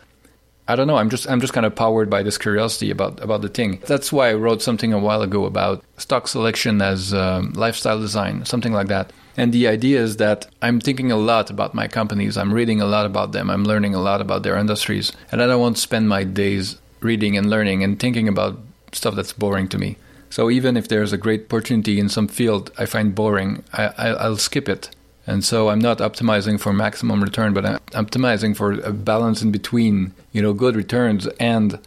I 0.67 0.75
don't 0.75 0.87
know. 0.87 0.97
I'm 0.97 1.11
just 1.11 1.29
I'm 1.29 1.43
just 1.43 1.53
kind 1.53 1.67
of 1.67 1.75
powered 1.75 2.09
by 2.09 2.23
this 2.23 2.39
curiosity 2.39 2.91
about 2.91 3.23
about 3.23 3.43
the 3.43 3.51
thing. 3.51 3.83
That's 3.87 4.11
why 4.11 4.31
I 4.31 4.35
wrote 4.37 4.63
something 4.63 4.95
a 4.95 4.99
while 4.99 5.21
ago 5.21 5.45
about 5.45 5.85
stock 5.99 6.29
selection 6.29 6.81
as 6.81 7.13
um, 7.13 7.53
lifestyle 7.53 8.01
design, 8.01 8.47
something 8.47 8.73
like 8.73 8.89
that. 8.89 9.13
And 9.39 9.53
the 9.53 9.69
idea 9.69 10.01
is 10.01 10.17
that 10.17 10.49
I'm 10.61 10.81
thinking 10.81 11.13
a 11.13 11.17
lot 11.17 11.49
about 11.49 11.73
my 11.73 11.87
companies. 11.87 12.37
I'm 12.37 12.53
reading 12.53 12.81
a 12.81 12.87
lot 12.87 13.07
about 13.07 13.31
them. 13.31 13.51
I'm 13.51 13.63
learning 13.63 13.95
a 13.95 14.01
lot 14.01 14.21
about 14.21 14.43
their 14.43 14.57
industries. 14.57 15.13
And 15.31 15.41
I 15.41 15.47
don't 15.47 15.61
want 15.61 15.77
to 15.77 15.83
spend 15.83 16.09
my 16.09 16.25
days 16.25 16.79
reading 16.99 17.37
and 17.37 17.49
learning 17.49 17.85
and 17.85 18.01
thinking 18.01 18.27
about 18.27 18.59
stuff 18.91 19.15
that's 19.15 19.33
boring 19.33 19.69
to 19.69 19.79
me. 19.79 19.97
So 20.29 20.51
even 20.51 20.77
if 20.77 20.89
there's 20.89 21.13
a 21.13 21.17
great 21.17 21.45
opportunity 21.45 22.01
in 22.01 22.09
some 22.09 22.27
field 22.27 22.73
I 22.79 22.85
find 22.85 23.15
boring, 23.15 23.63
I, 23.73 24.29
will 24.29 24.39
skip 24.39 24.69
it. 24.69 24.91
And 25.25 25.45
so 25.45 25.69
I'm 25.69 25.79
not 25.79 25.99
optimizing 25.99 26.59
for 26.59 26.73
maximum 26.73 27.23
return, 27.23 27.55
but 27.55 27.65
I'm 27.65 27.79
optimizing 28.07 28.57
for 28.57 28.73
a 28.73 28.93
balance 28.93 29.41
in 29.41 29.53
between, 29.53 30.15
you 30.33 30.43
know, 30.43 30.53
good 30.53 30.75
returns 30.75 31.29
and 31.39 31.79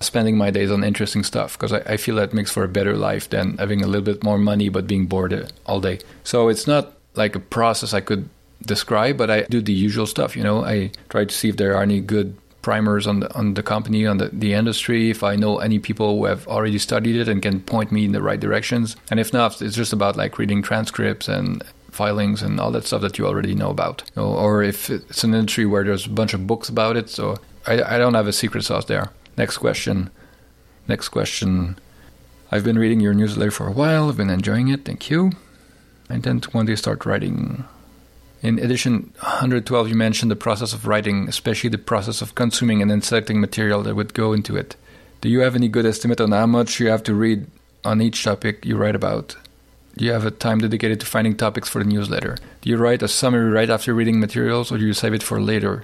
spending 0.00 0.36
my 0.36 0.50
days 0.50 0.70
on 0.70 0.84
interesting 0.84 1.24
stuff 1.24 1.56
because 1.56 1.72
I, 1.72 1.78
I, 1.94 1.96
feel 1.96 2.16
that 2.16 2.32
makes 2.32 2.52
for 2.52 2.62
a 2.62 2.68
better 2.68 2.96
life 2.96 3.28
than 3.30 3.56
having 3.56 3.82
a 3.82 3.86
little 3.88 4.04
bit 4.04 4.22
more 4.22 4.38
money 4.38 4.68
but 4.68 4.86
being 4.86 5.06
bored 5.06 5.32
uh, 5.32 5.46
all 5.66 5.80
day. 5.80 5.98
So 6.22 6.48
it's 6.48 6.68
not 6.68 6.97
like 7.18 7.36
a 7.36 7.40
process 7.40 7.92
I 7.92 8.00
could 8.00 8.28
describe, 8.62 9.16
but 9.16 9.30
I 9.30 9.42
do 9.42 9.60
the 9.60 9.72
usual 9.72 10.06
stuff. 10.06 10.36
You 10.36 10.42
know, 10.42 10.64
I 10.64 10.90
try 11.08 11.24
to 11.24 11.34
see 11.34 11.48
if 11.48 11.56
there 11.56 11.76
are 11.76 11.82
any 11.82 12.00
good 12.00 12.36
primers 12.62 13.06
on 13.06 13.20
the 13.20 13.28
on 13.34 13.54
the 13.54 13.62
company, 13.62 14.06
on 14.06 14.18
the, 14.18 14.28
the 14.32 14.52
industry, 14.52 15.10
if 15.10 15.22
I 15.22 15.36
know 15.36 15.58
any 15.58 15.78
people 15.78 16.16
who 16.16 16.24
have 16.26 16.46
already 16.48 16.78
studied 16.78 17.16
it 17.16 17.28
and 17.28 17.42
can 17.42 17.60
point 17.60 17.92
me 17.92 18.04
in 18.04 18.12
the 18.12 18.22
right 18.22 18.40
directions. 18.40 18.96
And 19.10 19.20
if 19.20 19.32
not, 19.32 19.62
it's 19.62 19.76
just 19.76 19.92
about 19.92 20.16
like 20.16 20.38
reading 20.38 20.62
transcripts 20.62 21.28
and 21.28 21.62
filings 21.90 22.42
and 22.42 22.60
all 22.60 22.70
that 22.72 22.84
stuff 22.86 23.02
that 23.02 23.18
you 23.18 23.26
already 23.26 23.54
know 23.54 23.70
about. 23.70 24.02
You 24.14 24.22
know, 24.22 24.28
or 24.34 24.62
if 24.62 24.90
it's 24.90 25.24
an 25.24 25.34
industry 25.34 25.66
where 25.66 25.84
there's 25.84 26.06
a 26.06 26.10
bunch 26.10 26.34
of 26.34 26.46
books 26.46 26.68
about 26.68 26.96
it, 26.96 27.08
so 27.08 27.36
I, 27.66 27.82
I 27.94 27.98
don't 27.98 28.14
have 28.14 28.28
a 28.28 28.32
secret 28.32 28.64
sauce 28.64 28.84
there. 28.86 29.10
Next 29.36 29.58
question. 29.58 30.10
Next 30.86 31.08
question. 31.08 31.78
I've 32.50 32.64
been 32.64 32.78
reading 32.78 33.00
your 33.00 33.14
newsletter 33.14 33.50
for 33.50 33.66
a 33.66 33.72
while. 33.72 34.08
I've 34.08 34.16
been 34.16 34.30
enjoying 34.30 34.68
it. 34.68 34.84
Thank 34.84 35.10
you. 35.10 35.32
I 36.10 36.14
intend 36.14 36.42
to 36.44 36.50
one 36.50 36.66
day 36.66 36.74
start 36.74 37.04
writing. 37.04 37.64
In 38.40 38.58
edition 38.58 39.12
112, 39.20 39.88
you 39.88 39.94
mentioned 39.94 40.30
the 40.30 40.36
process 40.36 40.72
of 40.72 40.86
writing, 40.86 41.28
especially 41.28 41.70
the 41.70 41.78
process 41.78 42.22
of 42.22 42.34
consuming 42.34 42.80
and 42.80 42.90
then 42.90 43.02
selecting 43.02 43.40
material 43.40 43.82
that 43.82 43.96
would 43.96 44.14
go 44.14 44.32
into 44.32 44.56
it. 44.56 44.76
Do 45.20 45.28
you 45.28 45.40
have 45.40 45.56
any 45.56 45.68
good 45.68 45.84
estimate 45.84 46.20
on 46.20 46.30
how 46.30 46.46
much 46.46 46.78
you 46.78 46.88
have 46.88 47.02
to 47.04 47.14
read 47.14 47.46
on 47.84 48.00
each 48.00 48.22
topic 48.22 48.64
you 48.64 48.76
write 48.76 48.94
about? 48.94 49.36
Do 49.96 50.04
you 50.04 50.12
have 50.12 50.24
a 50.24 50.30
time 50.30 50.60
dedicated 50.60 51.00
to 51.00 51.06
finding 51.06 51.36
topics 51.36 51.68
for 51.68 51.82
the 51.82 51.90
newsletter? 51.90 52.36
Do 52.60 52.70
you 52.70 52.76
write 52.76 53.02
a 53.02 53.08
summary 53.08 53.50
right 53.50 53.68
after 53.68 53.92
reading 53.92 54.20
materials, 54.20 54.70
or 54.70 54.78
do 54.78 54.86
you 54.86 54.92
save 54.92 55.14
it 55.14 55.24
for 55.24 55.40
later? 55.40 55.82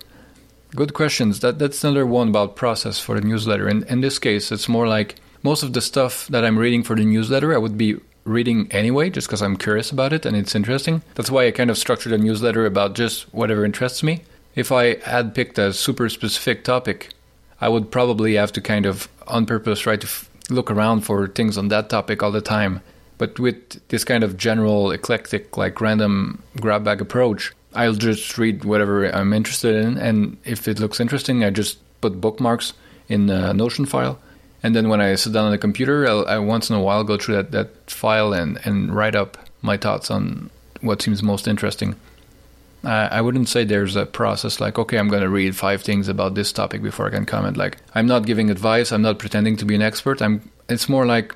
Good 0.77 0.95
questions. 0.95 1.41
That 1.41 1.59
that's 1.59 1.83
another 1.83 2.07
one 2.07 2.29
about 2.29 2.55
process 2.55 3.01
for 3.01 3.19
the 3.21 3.27
newsletter. 3.27 3.69
In 3.69 3.83
in 3.85 4.01
this 4.01 4.21
case, 4.21 4.53
it's 4.53 4.69
more 4.69 4.87
like 4.87 5.17
most 5.43 5.65
of 5.65 5.73
the 5.73 5.81
stuff 5.81 6.29
that 6.29 6.45
I'm 6.45 6.59
reading 6.59 6.85
for 6.85 6.95
the 6.95 7.05
newsletter, 7.05 7.53
I 7.53 7.59
would 7.59 7.77
be 7.77 7.97
reading 8.25 8.69
anyway, 8.71 9.11
just 9.11 9.29
because 9.29 9.43
I'm 9.43 9.57
curious 9.57 9.91
about 9.91 10.13
it 10.13 10.27
and 10.27 10.37
it's 10.37 10.55
interesting. 10.55 11.03
That's 11.15 11.31
why 11.31 11.47
I 11.47 11.51
kind 11.51 11.71
of 11.71 11.79
structured 11.79 12.13
a 12.13 12.19
newsletter 12.19 12.67
about 12.67 12.95
just 12.95 13.33
whatever 13.35 13.65
interests 13.65 14.03
me. 14.03 14.23
If 14.55 14.73
I 14.73 14.97
had 15.01 15.35
picked 15.35 15.59
a 15.59 15.73
super 15.73 16.09
specific 16.09 16.65
topic, 16.65 17.11
I 17.61 17.69
would 17.69 17.91
probably 17.91 18.35
have 18.35 18.53
to 18.53 18.61
kind 18.61 18.87
of 18.87 19.09
on 19.27 19.47
purpose 19.47 19.81
try 19.81 19.97
to 19.97 20.07
f- 20.07 20.31
look 20.51 20.71
around 20.71 21.03
for 21.03 21.29
things 21.29 21.59
on 21.59 21.69
that 21.69 21.89
topic 21.91 22.23
all 22.23 22.33
the 22.33 22.41
time. 22.41 22.81
But 23.19 23.39
with 23.39 23.87
this 23.89 24.05
kind 24.05 24.25
of 24.25 24.37
general, 24.37 24.91
eclectic, 24.91 25.57
like 25.57 25.81
random 25.81 26.43
grab 26.61 26.85
bag 26.85 27.01
approach, 27.01 27.53
I'll 27.75 27.95
just 27.95 28.39
read 28.39 28.65
whatever 28.65 29.07
I'm 29.07 29.33
interested 29.33 29.75
in. 29.77 29.99
And 29.99 30.37
if 30.45 30.69
it 30.69 30.79
looks 30.79 31.01
interesting, 31.01 31.45
I 31.45 31.51
just 31.51 31.79
put 32.01 32.21
bookmarks 32.21 32.73
in 33.09 33.27
the 33.27 33.53
Notion 33.53 33.87
file 33.87 34.19
and 34.65 34.75
then 34.75 34.89
when 34.89 35.03
I 35.03 35.15
sit 35.15 35.35
down 35.35 35.45
on 35.45 35.51
the 35.51 35.59
computer, 35.59 36.09
I'll, 36.09 36.27
I 36.27 36.39
once 36.39 36.71
in 36.71 36.77
a 36.77 36.81
while 36.81 37.05
go 37.05 37.19
through 37.19 37.37
that, 37.37 37.51
that 37.53 37.91
file 37.91 38.33
and, 38.33 38.59
and 38.65 38.97
write 38.97 39.15
up 39.15 39.37
my 39.61 39.77
thoughts 39.77 40.11
on 40.11 40.49
what 40.81 41.03
seems 41.03 41.23
most 41.23 41.47
interesting. 41.47 41.97
Uh, 42.83 43.09
I 43.11 43.21
wouldn't 43.21 43.51
say 43.51 43.65
there's 43.65 43.95
a 43.95 44.07
process 44.07 44.61
like, 44.61 44.79
okay, 44.79 44.97
I'm 44.97 45.09
going 45.09 45.23
to 45.23 45.29
read 45.29 45.55
five 45.55 45.83
things 45.83 46.09
about 46.09 46.35
this 46.35 46.51
topic 46.51 46.83
before 46.83 47.07
I 47.07 47.11
can 47.11 47.27
comment. 47.27 47.59
Like, 47.59 47.77
I'm 47.95 48.07
not 48.07 48.25
giving 48.25 48.51
advice. 48.51 48.91
I'm 48.91 49.03
not 49.03 49.19
pretending 49.19 49.59
to 49.59 49.67
be 49.67 49.75
an 49.75 49.83
expert. 49.83 50.23
I'm. 50.23 50.51
It's 50.67 50.89
more 50.89 51.05
like 51.05 51.35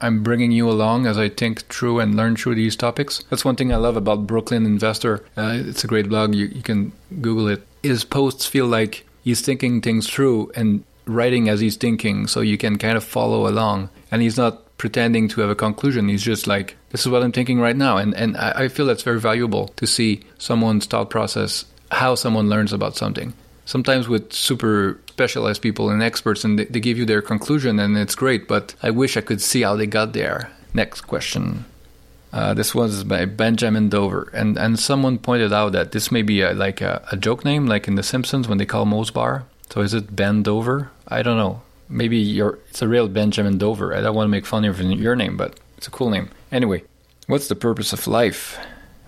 I'm 0.00 0.22
bringing 0.22 0.52
you 0.52 0.70
along 0.70 1.06
as 1.06 1.18
I 1.18 1.28
think 1.28 1.62
through 1.62 1.98
and 1.98 2.16
learn 2.16 2.36
through 2.36 2.54
these 2.54 2.76
topics. 2.76 3.24
That's 3.30 3.44
one 3.44 3.56
thing 3.56 3.72
I 3.72 3.76
love 3.76 3.96
about 3.96 4.28
Brooklyn 4.28 4.64
Investor. 4.64 5.24
Uh, 5.36 5.58
it's 5.60 5.82
a 5.82 5.88
great 5.88 6.08
blog. 6.08 6.36
You, 6.36 6.46
you 6.46 6.62
can 6.62 6.92
Google 7.20 7.48
it. 7.48 7.66
His 7.82 8.04
posts 8.04 8.46
feel 8.46 8.66
like 8.66 9.04
he's 9.22 9.40
thinking 9.40 9.80
things 9.80 10.08
through 10.08 10.52
and 10.54 10.84
writing 11.06 11.48
as 11.48 11.60
he's 11.60 11.76
thinking, 11.76 12.26
so 12.26 12.40
you 12.40 12.58
can 12.58 12.78
kind 12.78 12.96
of 12.96 13.04
follow 13.04 13.48
along. 13.48 13.90
And 14.10 14.22
he's 14.22 14.36
not 14.36 14.76
pretending 14.78 15.28
to 15.28 15.42
have 15.42 15.50
a 15.50 15.54
conclusion. 15.54 16.08
He's 16.08 16.22
just 16.22 16.46
like, 16.46 16.76
this 16.90 17.02
is 17.02 17.08
what 17.08 17.22
I'm 17.22 17.32
thinking 17.32 17.60
right 17.60 17.76
now. 17.76 17.98
And, 17.98 18.14
and 18.14 18.36
I, 18.36 18.68
feel 18.68 18.86
that's 18.86 19.02
very 19.02 19.20
valuable 19.20 19.68
to 19.76 19.86
see 19.86 20.22
someone's 20.38 20.86
thought 20.86 21.10
process, 21.10 21.66
how 21.90 22.14
someone 22.14 22.48
learns 22.48 22.72
about 22.72 22.96
something. 22.96 23.34
Sometimes 23.66 24.08
with 24.08 24.32
super 24.32 24.98
specialized 25.08 25.60
people 25.60 25.90
and 25.90 26.02
experts, 26.02 26.44
and 26.44 26.58
they, 26.58 26.64
they 26.64 26.80
give 26.80 26.96
you 26.96 27.04
their 27.04 27.20
conclusion, 27.20 27.78
and 27.78 27.96
it's 27.98 28.14
great, 28.14 28.48
but 28.48 28.74
I 28.82 28.90
wish 28.90 29.16
I 29.16 29.20
could 29.20 29.42
see 29.42 29.62
how 29.62 29.76
they 29.76 29.86
got 29.86 30.14
there. 30.14 30.50
Next 30.72 31.02
question. 31.02 31.66
Uh, 32.32 32.54
this 32.54 32.74
was 32.74 33.04
by 33.04 33.26
Benjamin 33.26 33.90
Dover, 33.90 34.30
and, 34.32 34.56
and 34.56 34.78
someone 34.78 35.18
pointed 35.18 35.52
out 35.52 35.72
that 35.72 35.92
this 35.92 36.10
may 36.10 36.22
be 36.22 36.40
a, 36.40 36.54
like 36.54 36.80
a, 36.80 37.06
a 37.12 37.16
joke 37.16 37.44
name, 37.44 37.66
like 37.66 37.86
in 37.86 37.96
The 37.96 38.02
Simpsons 38.02 38.48
when 38.48 38.58
they 38.58 38.66
call 38.66 38.86
Moe's 38.86 39.10
Bar. 39.10 39.44
So 39.70 39.82
is 39.82 39.94
it 39.94 40.16
Ben 40.16 40.42
Dover? 40.42 40.90
I 41.06 41.22
don't 41.22 41.36
know. 41.36 41.62
Maybe 41.88 42.18
you're, 42.18 42.58
it's 42.68 42.82
a 42.82 42.88
real 42.88 43.08
Benjamin 43.08 43.56
Dover. 43.56 43.94
I 43.94 44.00
don't 44.00 44.14
want 44.14 44.26
to 44.26 44.30
make 44.30 44.46
fun 44.46 44.64
of 44.64 44.80
your 44.80 45.14
name, 45.14 45.36
but 45.36 45.58
it's 45.76 45.86
a 45.86 45.92
cool 45.92 46.10
name. 46.10 46.30
Anyway, 46.50 46.82
what's 47.28 47.48
the 47.48 47.54
purpose 47.54 47.92
of 47.92 48.06
life? 48.08 48.58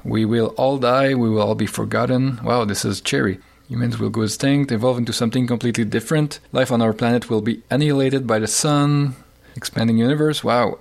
We 0.05 0.25
will 0.25 0.49
all 0.57 0.79
die, 0.79 1.15
we 1.15 1.29
will 1.29 1.43
all 1.43 1.55
be 1.57 1.67
forgotten. 1.67 2.41
Wow, 2.45 2.65
this 2.65 2.85
is 2.85 3.01
cherry. 3.01 3.39
Humans 3.69 3.99
will 3.99 4.11
go 4.11 4.23
extinct, 4.23 4.71
evolve 4.71 4.99
into 4.99 5.13
something 5.13 5.47
completely 5.47 5.85
different. 5.85 6.39
Life 6.53 6.71
on 6.71 6.83
our 6.83 6.93
planet 6.93 7.31
will 7.31 7.41
be 7.41 7.63
annihilated 7.71 8.27
by 8.27 8.39
the 8.39 8.47
sun. 8.47 9.17
Expanding 9.57 9.99
universe? 9.99 10.45
Wow. 10.45 10.79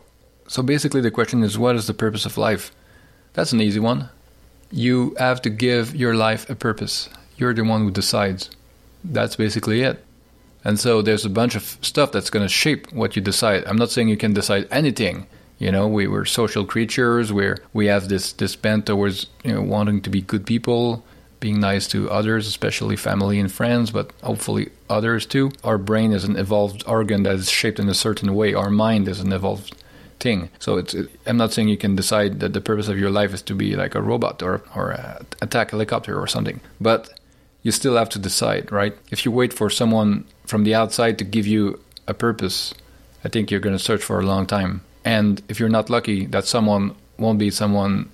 So 0.47 0.61
basically, 0.61 1.01
the 1.01 1.11
question 1.11 1.43
is 1.43 1.57
what 1.57 1.75
is 1.75 1.87
the 1.87 1.93
purpose 1.93 2.25
of 2.25 2.37
life? 2.37 2.71
That's 3.33 3.53
an 3.53 3.61
easy 3.61 3.79
one. 3.79 4.09
You 4.71 5.15
have 5.17 5.41
to 5.43 5.49
give 5.49 5.95
your 5.95 6.15
life 6.15 6.49
a 6.49 6.55
purpose. 6.55 7.09
You're 7.37 7.53
the 7.53 7.63
one 7.63 7.81
who 7.81 7.91
decides 7.91 8.49
that's 9.03 9.35
basically 9.35 9.81
it. 9.81 10.03
And 10.63 10.79
so 10.79 11.01
there's 11.01 11.25
a 11.25 11.29
bunch 11.29 11.55
of 11.55 11.77
stuff 11.81 12.11
that's 12.11 12.29
going 12.29 12.45
to 12.45 12.49
shape 12.49 12.91
what 12.93 13.15
you 13.15 13.21
decide. 13.21 13.63
I'm 13.65 13.77
not 13.77 13.89
saying 13.89 14.09
you 14.09 14.17
can 14.17 14.33
decide 14.33 14.67
anything. 14.71 15.25
You 15.57 15.71
know, 15.71 15.87
we 15.87 16.07
were 16.07 16.25
social 16.25 16.65
creatures 16.65 17.31
where 17.31 17.57
we 17.73 17.87
have 17.87 18.09
this 18.09 18.33
this 18.33 18.55
bent 18.55 18.85
towards 18.85 19.27
you 19.43 19.53
know 19.53 19.61
wanting 19.61 20.01
to 20.01 20.09
be 20.09 20.21
good 20.21 20.45
people. 20.45 21.03
being 21.41 21.59
nice 21.59 21.87
to 21.87 22.09
others, 22.09 22.47
especially 22.47 22.95
family 22.95 23.39
and 23.39 23.51
friends, 23.51 23.89
but 23.91 24.13
hopefully 24.23 24.69
others 24.89 25.25
too. 25.25 25.51
Our 25.63 25.79
brain 25.79 26.13
is 26.13 26.23
an 26.23 26.37
evolved 26.37 26.83
organ 26.85 27.23
that 27.23 27.35
is 27.35 27.49
shaped 27.49 27.79
in 27.79 27.89
a 27.89 27.95
certain 27.95 28.35
way. 28.35 28.53
Our 28.53 28.69
mind 28.69 29.07
is 29.07 29.19
an 29.19 29.33
evolved 29.33 29.75
thing. 30.19 30.49
So 30.59 30.77
it's. 30.77 30.93
It, 30.93 31.09
I'm 31.25 31.37
not 31.37 31.51
saying 31.51 31.67
you 31.69 31.77
can 31.77 31.95
decide 31.95 32.39
that 32.41 32.53
the 32.53 32.61
purpose 32.61 32.87
of 32.87 32.99
your 32.99 33.09
life 33.09 33.33
is 33.33 33.41
to 33.43 33.55
be 33.55 33.75
like 33.75 33.95
a 33.95 34.01
robot 34.01 34.41
or 34.43 34.61
or 34.75 34.93
uh, 34.93 35.23
attack 35.41 35.69
a 35.69 35.71
helicopter 35.71 36.13
or 36.19 36.27
something, 36.27 36.61
but 36.79 37.09
you 37.63 37.71
still 37.71 37.95
have 37.95 38.09
to 38.09 38.19
decide, 38.19 38.71
right? 38.71 38.97
If 39.11 39.25
you 39.25 39.31
wait 39.31 39.53
for 39.53 39.69
someone 39.69 40.25
from 40.45 40.63
the 40.63 40.75
outside 40.75 41.17
to 41.19 41.23
give 41.23 41.45
you 41.45 41.79
a 42.07 42.13
purpose, 42.13 42.73
I 43.23 43.29
think 43.29 43.51
you're 43.51 43.59
going 43.59 43.77
to 43.77 43.83
search 43.83 44.03
for 44.03 44.19
a 44.19 44.25
long 44.25 44.45
time. 44.47 44.81
And 45.05 45.41
if 45.47 45.59
you're 45.59 45.69
not 45.69 45.89
lucky, 45.89 46.25
that 46.27 46.45
someone 46.45 46.95
won't 47.17 47.39
be 47.39 47.51
someone, 47.51 48.09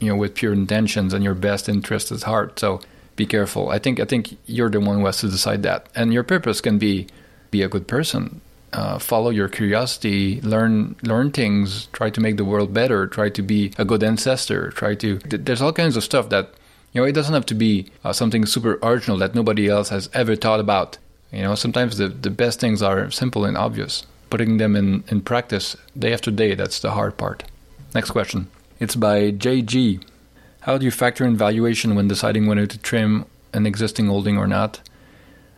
you 0.00 0.08
know, 0.08 0.16
with 0.16 0.34
pure 0.34 0.52
intentions 0.52 1.12
and 1.12 1.22
your 1.22 1.34
best 1.34 1.68
interest 1.68 2.10
at 2.12 2.22
heart. 2.22 2.58
So 2.58 2.80
be 3.16 3.26
careful. 3.26 3.70
I 3.70 3.78
think 3.78 4.00
I 4.00 4.04
think 4.04 4.36
you're 4.46 4.70
the 4.70 4.80
one 4.80 4.98
who 4.98 5.06
has 5.06 5.18
to 5.18 5.28
decide 5.28 5.62
that. 5.62 5.88
And 5.94 6.12
your 6.12 6.22
purpose 6.22 6.60
can 6.60 6.78
be 6.78 7.06
be 7.50 7.62
a 7.62 7.68
good 7.68 7.86
person, 7.86 8.40
uh, 8.72 8.98
follow 8.98 9.30
your 9.30 9.48
curiosity, 9.48 10.40
learn 10.42 10.96
learn 11.02 11.30
things, 11.30 11.86
try 11.92 12.10
to 12.10 12.20
make 12.20 12.36
the 12.36 12.44
world 12.44 12.74
better, 12.74 13.06
try 13.06 13.28
to 13.30 13.42
be 13.42 13.72
a 13.78 13.84
good 13.84 14.02
ancestor, 14.02 14.70
try 14.70 14.94
to. 14.96 15.18
There's 15.18 15.62
all 15.62 15.72
kinds 15.72 15.96
of 15.96 16.04
stuff 16.04 16.28
that 16.28 16.50
you 16.96 17.02
know. 17.02 17.06
It 17.06 17.12
doesn't 17.12 17.34
have 17.34 17.46
to 17.46 17.54
be 17.54 17.86
uh, 18.04 18.12
something 18.12 18.46
super 18.46 18.78
original 18.82 19.18
that 19.18 19.34
nobody 19.34 19.68
else 19.68 19.90
has 19.90 20.08
ever 20.14 20.34
thought 20.34 20.60
about. 20.60 20.96
You 21.30 21.42
know, 21.42 21.54
sometimes 21.54 21.98
the 21.98 22.08
the 22.08 22.30
best 22.30 22.58
things 22.58 22.82
are 22.82 23.10
simple 23.10 23.44
and 23.44 23.56
obvious. 23.56 24.04
Putting 24.30 24.56
them 24.56 24.74
in 24.74 25.04
in 25.08 25.20
practice 25.20 25.76
day 25.96 26.12
after 26.14 26.30
day, 26.30 26.54
that's 26.54 26.80
the 26.80 26.92
hard 26.92 27.18
part. 27.18 27.44
Next 27.94 28.10
question. 28.10 28.48
It's 28.80 28.96
by 28.96 29.32
JG. 29.32 30.02
How 30.60 30.78
do 30.78 30.84
you 30.84 30.90
factor 30.90 31.24
in 31.24 31.36
valuation 31.36 31.94
when 31.94 32.08
deciding 32.08 32.46
whether 32.46 32.66
to 32.66 32.78
trim 32.78 33.26
an 33.52 33.66
existing 33.66 34.06
holding 34.06 34.36
or 34.36 34.46
not? 34.46 34.80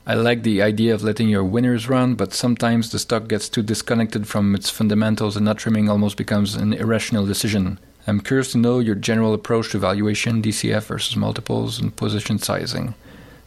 I 0.07 0.15
like 0.15 0.43
the 0.43 0.63
idea 0.63 0.95
of 0.95 1.03
letting 1.03 1.29
your 1.29 1.45
winners 1.45 1.89
run, 1.89 2.15
but 2.15 2.33
sometimes 2.33 2.91
the 2.91 2.99
stock 2.99 3.29
gets 3.29 3.49
too 3.49 3.63
disconnected 3.63 4.27
from 4.27 4.55
its 4.55 4.71
fundamentals 4.71 5.37
and 5.37 5.45
not 5.45 5.59
trimming 5.59 5.89
almost 5.89 6.17
becomes 6.17 6.55
an 6.55 6.73
irrational 6.73 7.27
decision. 7.27 7.79
I'm 8.09 8.21
curious 8.21 8.53
to 8.53 8.59
know 8.59 8.79
your 8.79 8.95
general 8.95 9.35
approach 9.35 9.71
to 9.73 9.79
valuation, 9.79 10.41
DCF 10.41 10.85
versus 10.85 11.15
multiples, 11.15 11.79
and 11.79 11.95
position 11.95 12.39
sizing. 12.39 12.95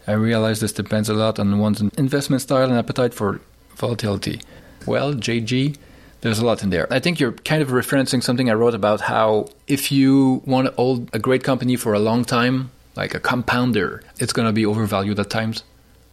I 0.05 0.11
realize 0.11 0.59
this 0.59 0.71
depends 0.71 1.09
a 1.09 1.15
lot 1.15 1.39
on 1.39 1.57
one's 1.57 1.81
investment 1.81 2.43
style 2.43 2.69
and 2.69 2.77
appetite 2.77 3.15
for 3.15 3.41
volatility. 3.75 4.39
Well, 4.85 5.15
JG, 5.15 5.77
there's 6.21 6.37
a 6.37 6.45
lot 6.45 6.61
in 6.61 6.69
there. 6.69 6.87
I 6.93 6.99
think 6.99 7.19
you're 7.19 7.31
kind 7.31 7.63
of 7.63 7.69
referencing 7.69 8.21
something 8.21 8.51
I 8.51 8.53
wrote 8.53 8.75
about 8.75 9.01
how 9.01 9.47
if 9.65 9.91
you 9.91 10.43
want 10.45 10.67
to 10.67 10.73
hold 10.73 11.09
a 11.11 11.17
great 11.17 11.43
company 11.43 11.75
for 11.75 11.93
a 11.93 11.99
long 11.99 12.23
time, 12.23 12.69
like 12.95 13.15
a 13.15 13.19
compounder, 13.19 14.03
it's 14.19 14.33
going 14.33 14.47
to 14.47 14.53
be 14.53 14.65
overvalued 14.65 15.19
at 15.19 15.31
times 15.31 15.63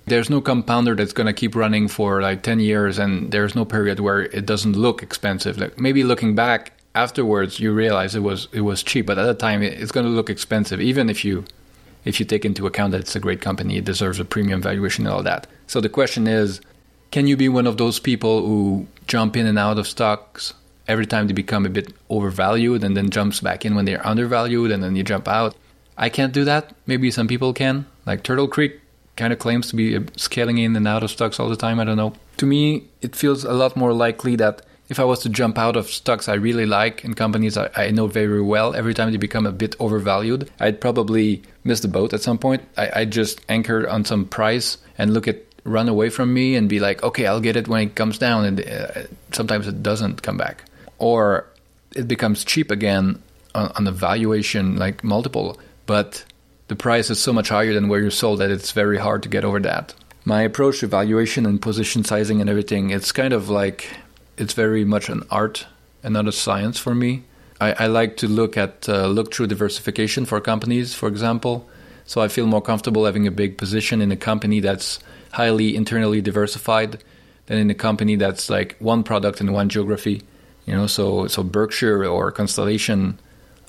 there's 0.07 0.31
no 0.31 0.41
compounder 0.41 0.95
that's 0.95 1.13
going 1.13 1.27
to 1.27 1.35
keep 1.35 1.55
running 1.55 1.87
for 1.87 2.23
like 2.23 2.43
10 2.43 2.61
years 2.61 2.99
and 2.99 3.31
there's 3.31 3.55
no 3.55 3.67
period 3.67 4.01
where 4.01 4.23
it 4.23 4.47
doesn't 4.47 4.73
look 4.73 5.03
expensive 5.03 5.59
like 5.59 5.79
maybe 5.79 6.03
looking 6.03 6.35
back 6.35 6.73
afterwards 6.95 7.61
you 7.61 7.73
realize 7.73 8.15
it 8.15 8.23
was 8.23 8.49
it 8.53 8.63
was 8.63 8.83
cheap 8.83 9.07
but 9.07 9.19
at 9.19 9.27
the 9.27 9.35
time 9.35 9.63
it's 9.63 9.93
going 9.93 10.07
to 10.07 10.11
look 10.13 10.31
expensive 10.31 10.81
even 10.81 11.09
if 11.09 11.25
you 11.25 11.45
if 12.05 12.19
you 12.19 12.27
take 12.27 12.45
into 12.45 12.67
account 12.67 12.93
that 12.93 13.01
it's 13.01 13.17
a 13.17 13.21
great 13.21 13.41
company 13.41 13.77
it 13.77 13.85
deserves 13.85 14.19
a 14.19 14.25
premium 14.25 14.61
valuation 14.63 15.07
and 15.07 15.15
all 15.15 15.23
that 15.23 15.47
so 15.67 15.81
the 15.81 15.89
question 15.89 16.27
is 16.27 16.61
can 17.11 17.27
you 17.27 17.37
be 17.37 17.49
one 17.49 17.67
of 17.67 17.77
those 17.79 17.99
people 17.99 18.47
who 18.47 18.87
jump 19.07 19.37
in 19.37 19.47
and 19.47 19.59
out 19.59 19.79
of 19.79 19.87
stocks 19.87 20.55
every 20.87 21.07
time 21.07 21.27
they 21.27 21.33
become 21.33 21.67
a 21.67 21.71
bit 21.71 21.93
overvalued 22.09 22.83
and 22.83 22.97
then 22.97 23.11
jumps 23.11 23.41
back 23.41 23.65
in 23.65 23.75
when 23.75 23.85
they're 23.85 24.07
undervalued 24.07 24.71
and 24.71 24.83
then 24.83 24.97
you 24.97 25.05
jump 25.05 25.29
out 25.29 25.55
i 25.97 26.09
can't 26.09 26.33
do 26.33 26.45
that 26.45 26.75
maybe 26.87 27.11
some 27.11 27.29
people 27.29 27.53
can 27.53 27.87
like 28.07 28.23
turtle 28.23 28.49
creek 28.49 28.81
kind 29.19 29.33
of 29.33 29.39
claims 29.39 29.69
to 29.69 29.77
be 29.77 29.99
scaling 30.17 30.57
in 30.57 30.75
and 30.77 30.89
out 30.89 31.03
of 31.03 31.11
stocks 31.11 31.39
all 31.39 31.51
the 31.51 31.57
time. 31.57 31.79
I 31.79 31.85
don't 31.85 31.97
know. 31.99 32.15
To 32.39 32.47
me, 32.47 32.85
it 33.03 33.15
feels 33.15 33.45
a 33.45 33.53
lot 33.53 33.77
more 33.77 33.93
likely 33.93 34.37
that 34.37 34.63
if 34.89 34.99
I 34.99 35.05
was 35.05 35.21
to 35.21 35.29
jump 35.29 35.59
out 35.59 35.77
of 35.77 35.89
stocks 35.89 36.29
I 36.29 36.35
really 36.35 36.67
like 36.67 37.05
and 37.05 37.17
companies 37.17 37.57
I, 37.57 37.71
I 37.77 37.91
know 37.91 38.07
very 38.07 38.43
well, 38.43 38.75
every 38.75 38.95
time 38.95 39.11
they 39.11 39.19
become 39.19 39.47
a 39.47 39.53
bit 39.53 39.77
overvalued, 39.79 40.51
I'd 40.61 40.81
probably 40.81 41.43
miss 41.65 41.81
the 41.81 41.89
boat 41.89 42.13
at 42.13 42.23
some 42.23 42.39
point. 42.39 42.63
I, 42.77 42.91
I'd 43.01 43.11
just 43.11 43.41
anchor 43.49 43.89
on 43.89 44.05
some 44.05 44.25
price 44.25 44.79
and 44.97 45.13
look 45.13 45.29
at 45.29 45.45
run 45.65 45.89
away 45.89 46.09
from 46.09 46.33
me 46.33 46.57
and 46.57 46.69
be 46.69 46.81
like, 46.81 47.03
okay, 47.03 47.27
I'll 47.27 47.41
get 47.41 47.57
it 47.57 47.69
when 47.69 47.89
it 47.89 47.95
comes 47.95 48.19
down. 48.19 48.45
And 48.45 48.67
uh, 48.67 49.03
sometimes 49.33 49.67
it 49.67 49.83
doesn't 49.83 50.23
come 50.23 50.37
back. 50.37 50.65
Or 50.99 51.47
it 51.95 52.09
becomes 52.09 52.45
cheap 52.45 52.71
again 52.71 53.23
on, 53.55 53.73
on 53.77 53.85
the 53.85 53.93
valuation, 53.93 54.77
like 54.77 55.05
multiple. 55.05 55.59
But 55.87 56.25
the 56.69 56.77
price 56.77 57.11
is 57.11 57.21
so 57.21 57.33
much 57.33 57.49
higher 57.49 57.75
than 57.75 57.89
where 57.89 58.01
you 58.01 58.11
sold 58.11 58.41
that 58.41 58.51
it's 58.51 58.73
very 58.73 58.99
hard 58.99 59.23
to 59.23 59.29
get 59.29 59.45
over 59.45 59.61
that. 59.61 59.95
My 60.25 60.43
approach 60.43 60.81
to 60.81 60.87
valuation 60.87 61.47
and 61.47 61.61
position 61.61 62.05
sizing 62.05 62.41
and 62.41 62.51
everything, 62.51 62.91
it's 62.91 63.13
kind 63.13 63.33
of 63.33 63.49
like 63.49 63.89
it's 64.39 64.55
very 64.55 64.85
much 64.85 65.09
an 65.09 65.23
art 65.31 65.67
and 66.03 66.15
not 66.15 66.29
a 66.29 66.33
science 66.33 66.79
for 66.79 66.95
me. 66.95 67.25
I, 67.61 67.73
I 67.73 67.87
like 67.87 68.17
to 68.19 68.29
look 68.29 68.57
at 68.57 68.89
uh, 68.89 69.07
look 69.07 69.35
through 69.35 69.49
diversification 69.49 70.25
for 70.25 70.41
companies, 70.41 70.95
for 70.95 71.09
example. 71.09 71.69
So 72.07 72.23
I 72.23 72.29
feel 72.29 72.47
more 72.47 72.63
comfortable 72.63 73.05
having 73.05 73.27
a 73.27 73.31
big 73.31 73.59
position 73.59 74.01
in 74.01 74.11
a 74.11 74.17
company 74.17 74.61
that's 74.61 74.99
highly 75.33 75.77
internally 75.77 76.23
diversified 76.23 77.03
than 77.47 77.59
in 77.59 77.71
a 77.71 77.75
company 77.75 78.17
that's 78.17 78.49
like 78.49 78.77
one 78.79 79.03
product 79.03 79.41
in 79.41 79.53
one 79.53 79.69
geography. 79.69 80.23
You 80.65 80.75
know, 80.75 80.87
so 80.87 81.27
so 81.27 81.43
Berkshire 81.43 82.05
or 82.05 82.31
Constellation 82.31 83.19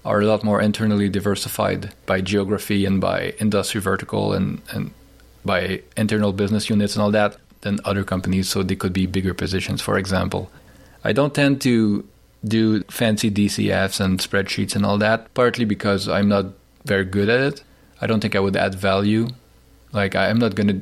are 0.05 0.21
a 0.21 0.25
lot 0.25 0.43
more 0.43 0.61
internally 0.61 1.09
diversified 1.09 1.93
by 2.05 2.21
geography 2.21 2.85
and 2.85 3.01
by 3.01 3.33
industry 3.39 3.81
vertical 3.81 4.33
and, 4.33 4.61
and 4.71 4.91
by 5.43 5.81
internal 5.97 6.31
business 6.31 6.69
units 6.69 6.95
and 6.95 7.03
all 7.03 7.11
that 7.11 7.35
than 7.61 7.79
other 7.83 8.03
companies, 8.03 8.47
so 8.47 8.63
they 8.63 8.75
could 8.75 8.93
be 8.93 9.05
bigger 9.05 9.33
positions, 9.33 9.81
for 9.81 9.97
example. 9.97 10.49
I 11.03 11.13
don't 11.13 11.33
tend 11.33 11.61
to 11.61 12.07
do 12.45 12.83
fancy 12.83 13.29
DCFs 13.29 13.99
and 13.99 14.19
spreadsheets 14.19 14.75
and 14.75 14.85
all 14.85 14.97
that, 14.97 15.33
partly 15.33 15.65
because 15.65 16.07
I'm 16.07 16.29
not 16.29 16.45
very 16.85 17.05
good 17.05 17.29
at 17.29 17.39
it. 17.39 17.63
I 18.01 18.07
don't 18.07 18.21
think 18.21 18.35
I 18.35 18.39
would 18.39 18.55
add 18.55 18.75
value. 18.75 19.27
Like, 19.91 20.15
I'm 20.15 20.39
not 20.39 20.55
going 20.55 20.67
to 20.67 20.81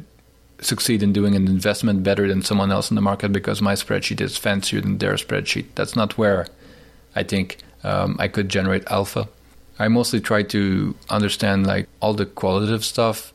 succeed 0.64 1.04
in 1.04 1.14
doing 1.14 1.36
an 1.36 1.48
investment 1.48 2.04
better 2.04 2.28
than 2.28 2.42
someone 2.42 2.72
else 2.72 2.90
in 2.90 2.96
the 2.96 3.02
market 3.02 3.32
because 3.32 3.62
my 3.62 3.74
spreadsheet 3.74 4.22
is 4.22 4.38
fancier 4.38 4.82
than 4.82 4.98
their 4.98 5.14
spreadsheet. 5.14 5.66
That's 5.76 5.96
not 5.96 6.18
where 6.18 6.48
I 7.16 7.24
think 7.24 7.58
um, 7.84 8.16
I 8.20 8.28
could 8.28 8.50
generate 8.50 8.86
alpha. 8.88 9.30
I 9.80 9.88
mostly 9.88 10.20
try 10.20 10.44
to 10.44 10.96
understand 11.10 11.68
like 11.68 11.88
all 12.02 12.14
the 12.14 12.26
qualitative 12.26 12.84
stuff 12.84 13.34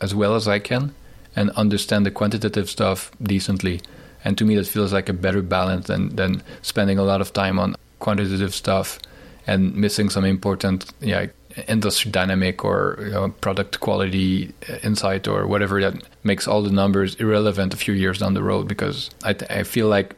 as 0.00 0.14
well 0.14 0.34
as 0.34 0.48
I 0.48 0.58
can 0.58 0.94
and 1.36 1.50
understand 1.50 2.04
the 2.04 2.10
quantitative 2.10 2.68
stuff 2.68 3.12
decently. 3.22 3.80
And 4.24 4.36
to 4.38 4.44
me, 4.44 4.56
that 4.56 4.66
feels 4.66 4.92
like 4.92 5.08
a 5.08 5.12
better 5.12 5.42
balance 5.42 5.86
than, 5.86 6.14
than 6.16 6.42
spending 6.62 6.98
a 6.98 7.02
lot 7.02 7.20
of 7.20 7.32
time 7.32 7.58
on 7.58 7.76
quantitative 7.98 8.54
stuff 8.54 8.98
and 9.46 9.74
missing 9.74 10.10
some 10.10 10.24
important 10.24 10.92
yeah, 11.00 11.26
industry 11.68 12.10
dynamic 12.10 12.64
or 12.64 12.98
you 13.00 13.10
know, 13.10 13.28
product 13.40 13.80
quality 13.80 14.52
insight 14.82 15.26
or 15.26 15.46
whatever 15.46 15.80
that 15.80 15.94
makes 16.22 16.46
all 16.46 16.62
the 16.62 16.70
numbers 16.70 17.14
irrelevant 17.16 17.74
a 17.74 17.76
few 17.76 17.94
years 17.94 18.18
down 18.18 18.34
the 18.34 18.42
road. 18.42 18.68
Because 18.68 19.10
I, 19.24 19.32
th- 19.32 19.50
I 19.50 19.62
feel 19.64 19.88
like 19.88 20.14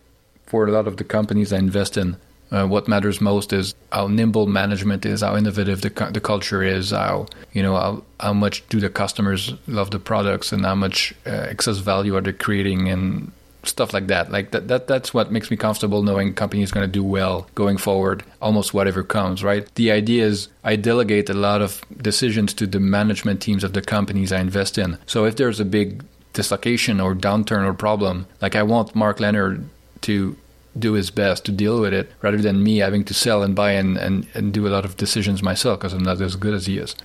for 0.46 0.66
a 0.66 0.70
lot 0.70 0.86
of 0.86 0.96
the 0.96 1.04
companies 1.04 1.52
I 1.52 1.58
invest 1.58 1.96
in, 1.96 2.16
uh, 2.50 2.66
what 2.66 2.86
matters 2.86 3.20
most 3.20 3.52
is 3.52 3.74
how 3.90 4.06
nimble 4.08 4.46
management 4.46 5.06
is, 5.06 5.22
how 5.22 5.36
innovative 5.36 5.80
the, 5.80 5.88
the 6.12 6.20
culture 6.20 6.62
is, 6.62 6.90
how 6.90 7.26
you 7.54 7.62
know 7.62 7.76
how, 7.76 8.02
how 8.20 8.34
much 8.34 8.62
do 8.68 8.78
the 8.78 8.90
customers 8.90 9.54
love 9.66 9.90
the 9.90 9.98
products, 9.98 10.52
and 10.52 10.66
how 10.66 10.74
much 10.74 11.14
uh, 11.26 11.30
excess 11.30 11.78
value 11.78 12.14
are 12.14 12.20
they 12.20 12.32
creating, 12.34 12.90
and 12.90 13.32
stuff 13.64 13.92
like 13.92 14.08
that. 14.08 14.30
Like 14.30 14.50
that, 14.50 14.68
that 14.68 14.86
that's 14.86 15.14
what 15.14 15.30
makes 15.30 15.50
me 15.50 15.56
comfortable 15.56 16.02
knowing 16.02 16.34
company 16.34 16.62
is 16.62 16.72
going 16.72 16.86
to 16.86 16.92
do 16.92 17.04
well 17.04 17.46
going 17.54 17.76
forward, 17.76 18.24
almost 18.40 18.74
whatever 18.74 19.02
comes. 19.02 19.42
Right. 19.44 19.72
The 19.74 19.90
idea 19.90 20.24
is 20.24 20.48
I 20.64 20.76
delegate 20.76 21.30
a 21.30 21.34
lot 21.34 21.62
of 21.62 21.84
decisions 22.00 22.54
to 22.54 22.66
the 22.66 22.80
management 22.80 23.40
teams 23.40 23.64
of 23.64 23.72
the 23.72 23.82
companies 23.82 24.32
I 24.32 24.40
invest 24.40 24.78
in. 24.78 24.98
So 25.06 25.24
if 25.24 25.36
there's 25.36 25.60
a 25.60 25.64
big 25.64 26.04
dislocation 26.32 27.00
or 27.00 27.14
downturn 27.14 27.64
or 27.66 27.74
problem, 27.74 28.26
like 28.40 28.56
I 28.56 28.62
want 28.62 28.94
Mark 28.94 29.20
Leonard 29.20 29.68
to 30.02 30.36
do 30.78 30.94
his 30.94 31.10
best 31.10 31.44
to 31.44 31.52
deal 31.52 31.80
with 31.80 31.92
it 31.92 32.10
rather 32.22 32.38
than 32.38 32.62
me 32.62 32.78
having 32.78 33.04
to 33.04 33.14
sell 33.14 33.42
and 33.42 33.54
buy 33.54 33.72
and, 33.72 33.98
and, 33.98 34.26
and 34.34 34.54
do 34.54 34.66
a 34.66 34.70
lot 34.70 34.86
of 34.86 34.96
decisions 34.96 35.42
myself 35.42 35.78
because 35.78 35.92
I'm 35.92 36.02
not 36.02 36.20
as 36.20 36.36
good 36.36 36.54
as 36.54 36.66
he 36.66 36.78
is. 36.78 36.96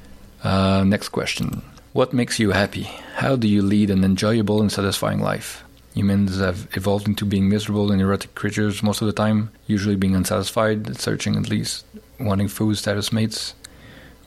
Uh, 0.43 0.83
next 0.85 1.09
question. 1.09 1.61
What 1.91 2.13
makes 2.13 2.39
you 2.39 2.51
happy? 2.51 2.83
How 3.15 3.35
do 3.35 3.47
you 3.47 3.61
lead 3.61 3.89
an 3.89 4.03
enjoyable 4.03 4.61
and 4.61 4.71
satisfying 4.71 5.19
life? 5.19 5.63
Humans 5.97 6.37
have 6.39 6.67
evolved 6.73 7.07
into 7.07 7.25
being 7.25 7.49
miserable 7.49 7.91
and 7.91 7.99
erotic 7.99 8.35
creatures 8.35 8.83
most 8.83 9.01
of 9.01 9.07
the 9.07 9.13
time, 9.13 9.49
usually 9.65 9.95
being 9.95 10.15
unsatisfied, 10.15 10.95
searching 10.95 11.35
at 11.35 11.49
least, 11.49 11.85
wanting 12.19 12.49
food, 12.49 12.77
status 12.77 13.11
mates. 13.11 13.55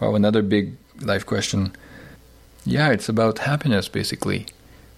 Well, 0.00 0.16
another 0.16 0.42
big 0.42 0.76
life 1.00 1.24
question. 1.24 1.76
Yeah, 2.64 2.90
it's 2.90 3.09
about 3.09 3.38
happiness, 3.38 3.88
basically. 3.88 4.46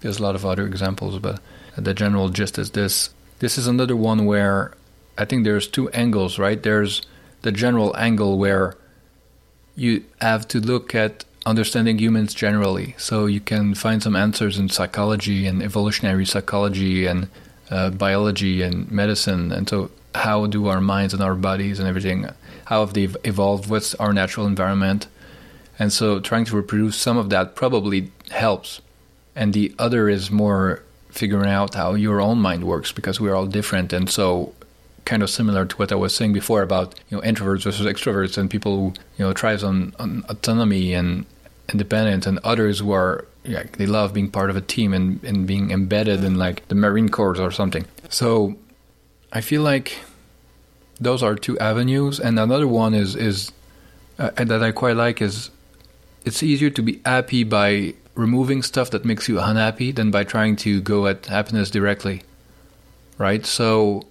There's 0.01 0.19
a 0.19 0.23
lot 0.23 0.35
of 0.35 0.47
other 0.47 0.67
examples, 0.67 1.19
but 1.19 1.41
the 1.77 1.93
general 1.93 2.31
gist 2.31 2.59
is 2.59 2.71
this 2.71 3.11
this 3.41 3.59
is 3.59 3.67
another 3.67 3.95
one 3.95 4.25
where 4.25 4.73
I 5.19 5.27
think 5.27 5.45
there's 5.45 5.69
two 5.69 5.91
angles, 5.91 6.39
right? 6.39 6.63
There's 6.63 7.03
the 7.43 7.53
general 7.53 7.95
angle 7.99 8.39
where 8.39 8.77
you 9.77 10.05
have 10.23 10.49
to 10.49 10.59
look 10.59 10.95
at 10.95 11.27
understanding 11.45 11.99
humans 11.99 12.35
generally. 12.35 12.95
So 12.99 13.27
you 13.27 13.41
can 13.41 13.75
find 13.75 14.03
some 14.03 14.17
answers 14.17 14.59
in 14.59 14.69
psychology 14.69 15.47
and 15.47 15.63
evolutionary 15.63 16.25
psychology 16.25 17.07
and 17.07 17.29
uh, 17.71 17.91
biology 17.91 18.63
and 18.63 18.91
medicine. 18.91 19.51
And 19.51 19.69
so, 19.69 19.91
how 20.15 20.47
do 20.47 20.67
our 20.67 20.81
minds 20.81 21.15
and 21.15 21.23
our 21.23 21.35
bodies 21.35 21.79
and 21.79 21.89
everything, 21.89 22.29
how 22.67 22.85
have 22.85 22.93
they 22.93 23.09
evolved? 23.25 23.71
What's 23.71 23.95
our 23.95 24.13
natural 24.13 24.47
environment? 24.47 25.07
And 25.79 25.91
so, 25.91 26.21
trying 26.21 26.45
to 26.47 26.57
reproduce 26.57 26.97
some 26.97 27.17
of 27.17 27.31
that 27.31 27.55
probably 27.55 28.13
helps. 28.31 28.83
And 29.35 29.55
the 29.55 29.75
other 29.79 30.11
is 30.11 30.31
more 30.31 30.83
figuring 31.09 31.49
out 31.49 31.75
how 31.75 31.95
your 31.95 32.21
own 32.21 32.39
mind 32.39 32.65
works 32.65 32.93
because 32.93 33.21
we're 33.21 33.35
all 33.35 33.47
different. 33.47 33.93
And 33.93 34.11
so, 34.11 34.53
kind 35.05 35.23
of 35.23 35.31
similar 35.31 35.65
to 35.65 35.77
what 35.77 35.91
I 35.91 35.95
was 35.95 36.15
saying 36.15 36.33
before 36.33 36.63
about 36.63 37.01
you 37.09 37.17
know 37.17 37.23
introverts 37.23 37.65
versus 37.65 37.87
extroverts 37.87 38.37
and 38.37 38.51
people 38.51 38.77
who 38.77 38.87
you 39.17 39.25
know 39.25 39.33
thrives 39.33 39.65
on, 39.65 39.95
on 39.99 40.25
autonomy 40.29 40.93
and 40.93 41.25
independence 41.71 42.27
and 42.27 42.39
others 42.41 42.81
who 42.81 42.93
are 42.93 43.27
yeah, 43.45 43.65
they 43.77 43.87
love 43.87 44.15
being 44.15 44.31
part 44.31 44.51
of 44.51 44.57
a 44.57 44.61
team 44.61 44.93
and, 44.95 45.23
and 45.25 45.47
being 45.47 45.71
embedded 45.71 46.23
in 46.23 46.37
like 46.37 46.67
the 46.69 46.75
Marine 46.75 47.09
Corps 47.09 47.41
or 47.41 47.51
something. 47.51 47.87
So 48.09 48.57
I 49.33 49.41
feel 49.41 49.63
like 49.63 49.99
those 51.01 51.23
are 51.23 51.35
two 51.35 51.59
avenues, 51.59 52.21
and 52.21 52.39
another 52.39 52.69
one 52.69 52.95
is 52.95 53.17
is 53.17 53.51
uh, 54.19 54.31
that 54.31 54.63
I 54.63 54.71
quite 54.73 54.97
like 54.97 55.21
is 55.21 55.51
it's 56.25 56.43
easier 56.43 56.71
to 56.71 56.83
be 56.83 57.01
happy 57.05 57.43
by 57.43 57.95
removing 58.15 58.63
stuff 58.63 58.91
that 58.91 59.05
makes 59.05 59.29
you 59.29 59.41
unhappy 59.41 59.91
than 59.91 60.11
by 60.11 60.23
trying 60.23 60.55
to 60.55 60.81
go 60.81 61.07
at 61.07 61.27
happiness 61.27 61.71
directly, 61.71 62.23
right? 63.19 63.45
So 63.45 64.07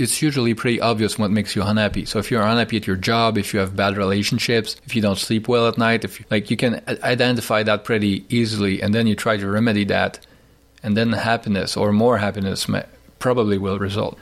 it's 0.00 0.22
usually 0.22 0.54
pretty 0.54 0.80
obvious 0.80 1.18
what 1.18 1.30
makes 1.30 1.54
you 1.54 1.62
unhappy. 1.62 2.04
So 2.06 2.18
if 2.18 2.30
you're 2.30 2.42
unhappy 2.42 2.78
at 2.78 2.86
your 2.86 2.96
job, 2.96 3.36
if 3.36 3.52
you 3.52 3.60
have 3.60 3.76
bad 3.76 3.96
relationships, 3.96 4.76
if 4.86 4.96
you 4.96 5.02
don't 5.02 5.18
sleep 5.18 5.46
well 5.46 5.68
at 5.68 5.78
night, 5.78 6.04
if 6.04 6.18
you, 6.18 6.26
like 6.30 6.50
you 6.50 6.56
can 6.56 6.82
identify 7.02 7.62
that 7.62 7.84
pretty 7.84 8.24
easily, 8.28 8.82
and 8.82 8.94
then 8.94 9.06
you 9.06 9.14
try 9.14 9.36
to 9.36 9.50
remedy 9.50 9.84
that, 9.84 10.18
and 10.82 10.96
then 10.96 11.12
happiness 11.12 11.76
or 11.76 11.92
more 11.92 12.18
happiness 12.18 12.68
may, 12.68 12.84
probably 13.18 13.58
will 13.58 13.78
result. 13.78 14.18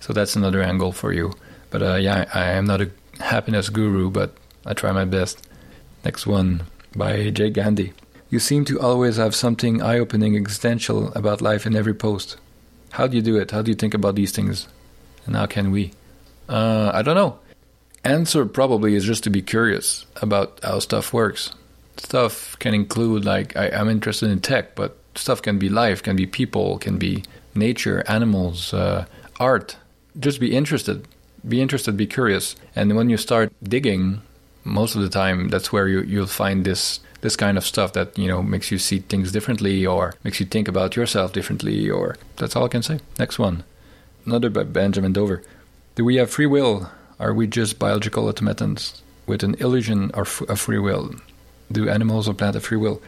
So 0.00 0.12
that's 0.12 0.36
another 0.36 0.62
angle 0.62 0.92
for 0.92 1.12
you. 1.12 1.32
But 1.70 1.82
uh, 1.82 1.94
yeah, 1.94 2.26
I, 2.34 2.40
I 2.40 2.44
am 2.52 2.66
not 2.66 2.82
a 2.82 2.90
happiness 3.20 3.70
guru, 3.70 4.10
but 4.10 4.36
I 4.66 4.74
try 4.74 4.92
my 4.92 5.06
best. 5.06 5.46
Next 6.04 6.26
one 6.26 6.64
by 6.94 7.30
Jay 7.30 7.50
Gandhi. 7.50 7.94
You 8.28 8.38
seem 8.38 8.64
to 8.66 8.80
always 8.80 9.16
have 9.16 9.34
something 9.34 9.80
eye 9.80 9.98
opening 9.98 10.36
existential 10.36 11.12
about 11.14 11.40
life 11.40 11.66
in 11.66 11.74
every 11.74 11.94
post. 11.94 12.36
How 12.90 13.06
do 13.06 13.16
you 13.16 13.22
do 13.22 13.36
it? 13.36 13.50
How 13.50 13.62
do 13.62 13.70
you 13.70 13.76
think 13.76 13.94
about 13.94 14.14
these 14.14 14.32
things? 14.32 14.68
And 15.26 15.36
how 15.36 15.46
can 15.46 15.70
we? 15.70 15.92
Uh, 16.48 16.90
I 16.94 17.02
don't 17.02 17.14
know. 17.14 17.38
Answer 18.04 18.44
probably 18.44 18.94
is 18.94 19.04
just 19.04 19.24
to 19.24 19.30
be 19.30 19.40
curious 19.40 20.04
about 20.20 20.60
how 20.62 20.78
stuff 20.78 21.12
works. 21.12 21.54
Stuff 21.96 22.58
can 22.58 22.74
include 22.74 23.24
like 23.24 23.56
I, 23.56 23.68
am 23.68 23.88
interested 23.88 24.30
in 24.30 24.40
tech, 24.40 24.74
but 24.74 24.96
stuff 25.14 25.40
can 25.40 25.58
be 25.58 25.68
life, 25.68 26.02
can 26.02 26.16
be 26.16 26.26
people, 26.26 26.78
can 26.78 26.98
be 26.98 27.24
nature, 27.54 28.04
animals, 28.06 28.74
uh, 28.74 29.06
art. 29.40 29.76
Just 30.18 30.38
be 30.38 30.54
interested. 30.54 31.06
Be 31.48 31.62
interested. 31.62 31.96
Be 31.96 32.06
curious. 32.06 32.56
And 32.76 32.94
when 32.96 33.08
you 33.08 33.16
start 33.16 33.52
digging, 33.62 34.20
most 34.64 34.96
of 34.96 35.02
the 35.02 35.08
time, 35.08 35.48
that's 35.48 35.72
where 35.72 35.88
you 35.88 36.02
you'll 36.02 36.26
find 36.26 36.64
this 36.64 37.00
this 37.20 37.36
kind 37.36 37.56
of 37.56 37.64
stuff 37.64 37.94
that 37.94 38.18
you 38.18 38.28
know 38.28 38.42
makes 38.42 38.70
you 38.70 38.78
see 38.78 38.98
things 38.98 39.32
differently 39.32 39.86
or 39.86 40.14
makes 40.24 40.40
you 40.40 40.46
think 40.46 40.68
about 40.68 40.96
yourself 40.96 41.32
differently. 41.32 41.88
Or 41.88 42.16
that's 42.36 42.54
all 42.54 42.64
I 42.64 42.68
can 42.68 42.82
say. 42.82 43.00
Next 43.18 43.38
one. 43.38 43.64
Another 44.26 44.48
by 44.48 44.64
Benjamin 44.64 45.12
Dover. 45.12 45.42
Do 45.96 46.04
we 46.04 46.16
have 46.16 46.30
free 46.30 46.46
will? 46.46 46.90
Are 47.20 47.34
we 47.34 47.46
just 47.46 47.78
biological 47.78 48.26
automatons 48.26 49.02
with 49.26 49.42
an 49.42 49.54
illusion 49.60 50.10
of 50.12 50.28
free 50.28 50.78
will? 50.78 51.14
Do 51.70 51.88
animals 51.88 52.28
or 52.28 52.34
plants 52.34 52.56
have 52.56 52.64
free 52.64 52.78
will? 52.78 53.02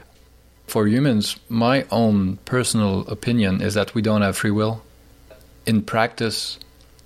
For 0.67 0.87
humans, 0.87 1.37
my 1.49 1.87
own 1.91 2.37
personal 2.45 3.07
opinion 3.09 3.63
is 3.63 3.75
that 3.75 3.95
we 3.95 4.03
don't 4.03 4.23
have 4.23 4.37
free 4.37 4.51
will. 4.51 4.83
In 5.65 5.83
practice, 5.83 6.59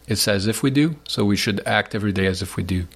it's 0.08 0.26
as 0.26 0.46
if 0.46 0.62
we 0.62 0.70
do, 0.70 0.96
so 1.06 1.24
we 1.24 1.36
should 1.36 1.60
act 1.66 1.94
every 1.94 2.12
day 2.12 2.26
as 2.26 2.42
if 2.42 2.56
we 2.56 2.62
do 2.62 2.86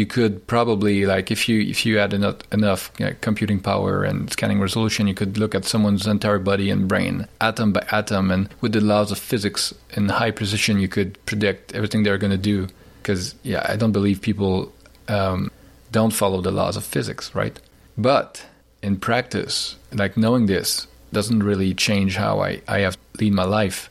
you 0.00 0.06
could 0.06 0.46
probably 0.46 1.04
like 1.04 1.30
if 1.30 1.46
you 1.46 1.60
if 1.60 1.84
you 1.84 1.98
had 1.98 2.14
enough, 2.14 2.38
enough 2.52 2.90
you 2.98 3.04
know, 3.04 3.14
computing 3.20 3.60
power 3.60 4.02
and 4.02 4.32
scanning 4.32 4.58
resolution 4.58 5.06
you 5.06 5.14
could 5.20 5.36
look 5.36 5.54
at 5.54 5.66
someone's 5.66 6.06
entire 6.06 6.38
body 6.38 6.70
and 6.70 6.88
brain 6.88 7.28
atom 7.40 7.72
by 7.74 7.84
atom. 7.92 8.30
And 8.30 8.48
with 8.62 8.72
the 8.72 8.80
laws 8.80 9.12
of 9.12 9.18
physics 9.18 9.74
in 9.90 10.08
high 10.08 10.30
precision 10.30 10.80
you 10.80 10.88
could 10.88 11.10
predict 11.26 11.74
everything 11.74 12.02
they're 12.02 12.22
going 12.24 12.38
to 12.40 12.44
do. 12.54 12.66
Because 13.02 13.34
yeah 13.42 13.62
i 13.72 13.76
don't 13.76 13.92
believe 13.92 14.22
people 14.22 14.72
um, 15.08 15.50
don't 15.92 16.14
follow 16.22 16.40
the 16.40 16.50
laws 16.60 16.76
of 16.76 16.84
physics 16.84 17.34
right? 17.34 17.56
But 17.98 18.46
in 18.82 18.96
practice 18.96 19.76
like 19.92 20.16
knowing 20.16 20.46
this 20.46 20.86
doesn't 21.12 21.42
really 21.42 21.74
change 21.74 22.16
how 22.16 22.40
i, 22.40 22.62
I 22.66 22.78
have 22.86 22.96
lead 23.20 23.34
my 23.34 23.44
life. 23.60 23.90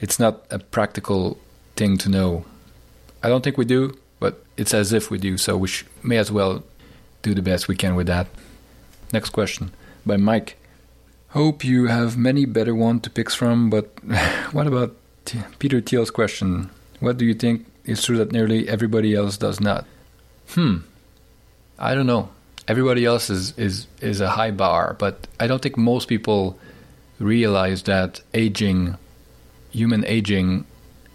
It's 0.00 0.18
not 0.20 0.44
a 0.50 0.58
practical 0.58 1.38
thing 1.74 1.96
to 1.98 2.08
know. 2.08 2.44
I 3.22 3.28
don't 3.28 3.42
think 3.42 3.58
we 3.58 3.64
do 3.64 3.96
it's 4.56 4.74
as 4.74 4.92
if 4.92 5.10
we 5.10 5.18
do, 5.18 5.36
so 5.38 5.56
we 5.56 5.68
sh- 5.68 5.84
may 6.02 6.16
as 6.16 6.30
well 6.30 6.62
do 7.22 7.34
the 7.34 7.42
best 7.42 7.68
we 7.68 7.76
can 7.76 7.94
with 7.94 8.06
that. 8.06 8.26
Next 9.12 9.30
question 9.30 9.72
by 10.04 10.16
Mike. 10.16 10.56
Hope 11.28 11.64
you 11.64 11.86
have 11.86 12.16
many 12.16 12.44
better 12.44 12.74
ones 12.74 13.02
to 13.02 13.10
pick 13.10 13.30
from, 13.30 13.70
but 13.70 13.90
what 14.52 14.66
about 14.66 14.94
T- 15.24 15.40
Peter 15.58 15.80
Thiel's 15.80 16.10
question? 16.10 16.70
What 17.00 17.18
do 17.18 17.24
you 17.24 17.34
think 17.34 17.66
is 17.84 18.04
true 18.04 18.16
that 18.18 18.32
nearly 18.32 18.68
everybody 18.68 19.14
else 19.14 19.36
does 19.36 19.60
not? 19.60 19.84
Hmm. 20.50 20.78
I 21.78 21.94
don't 21.94 22.06
know. 22.06 22.28
Everybody 22.68 23.04
else 23.04 23.30
is, 23.30 23.52
is, 23.58 23.88
is 24.00 24.20
a 24.20 24.30
high 24.30 24.52
bar, 24.52 24.94
but 24.98 25.26
I 25.40 25.46
don't 25.46 25.60
think 25.60 25.76
most 25.76 26.08
people 26.08 26.58
realize 27.18 27.82
that 27.84 28.20
aging, 28.32 28.96
human 29.70 30.04
aging, 30.06 30.64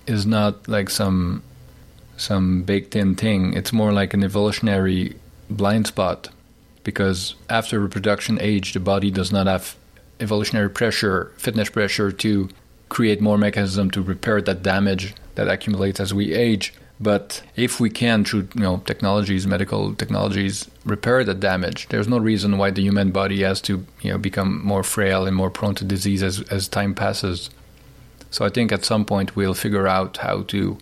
is 0.06 0.26
not 0.26 0.68
like 0.68 0.90
some 0.90 1.44
some 2.20 2.64
baked 2.64 2.96
in 2.96 3.16
thing. 3.16 3.54
It's 3.54 3.74
more 3.74 3.94
like 3.94 4.14
an 4.14 4.24
evolutionary 4.24 5.16
blind 5.50 5.88
spot 5.88 6.30
because 6.84 7.36
after 7.50 7.80
reproduction 7.80 8.38
age, 8.42 8.74
the 8.74 8.80
body 8.80 9.10
does 9.10 9.32
not 9.32 9.48
have 9.48 9.76
evolutionary 10.20 10.70
pressure, 10.70 11.32
fitness 11.38 11.70
pressure 11.70 12.12
to 12.12 12.50
create 12.90 13.22
more 13.22 13.38
mechanism 13.38 13.90
to 13.92 14.02
repair 14.02 14.42
that 14.42 14.64
damage 14.64 15.14
that 15.36 15.48
accumulates 15.48 16.00
as 16.00 16.14
we 16.14 16.34
age. 16.34 16.74
But 17.00 17.42
if 17.56 17.80
we 17.80 17.90
can, 17.90 18.26
through 18.26 18.50
you 18.54 18.62
know 18.62 18.84
technologies, 18.86 19.48
medical 19.48 19.96
technologies, 19.96 20.70
repair 20.84 21.24
that 21.24 21.40
damage, 21.40 21.88
there's 21.88 22.10
no 22.10 22.18
reason 22.18 22.58
why 22.58 22.72
the 22.72 22.82
human 22.82 23.12
body 23.12 23.42
has 23.44 23.62
to 23.62 23.86
you 24.02 24.12
know 24.12 24.18
become 24.18 24.62
more 24.66 24.84
frail 24.84 25.26
and 25.26 25.36
more 25.36 25.50
prone 25.50 25.76
to 25.76 25.86
disease 25.86 26.22
as 26.22 26.42
as 26.52 26.68
time 26.68 26.94
passes. 26.94 27.50
So 28.32 28.46
I 28.46 28.50
think 28.50 28.74
at 28.74 28.84
some 28.84 29.06
point 29.06 29.36
we'll 29.36 29.54
figure 29.54 29.88
out 29.88 30.18
how 30.18 30.44
to 30.54 30.78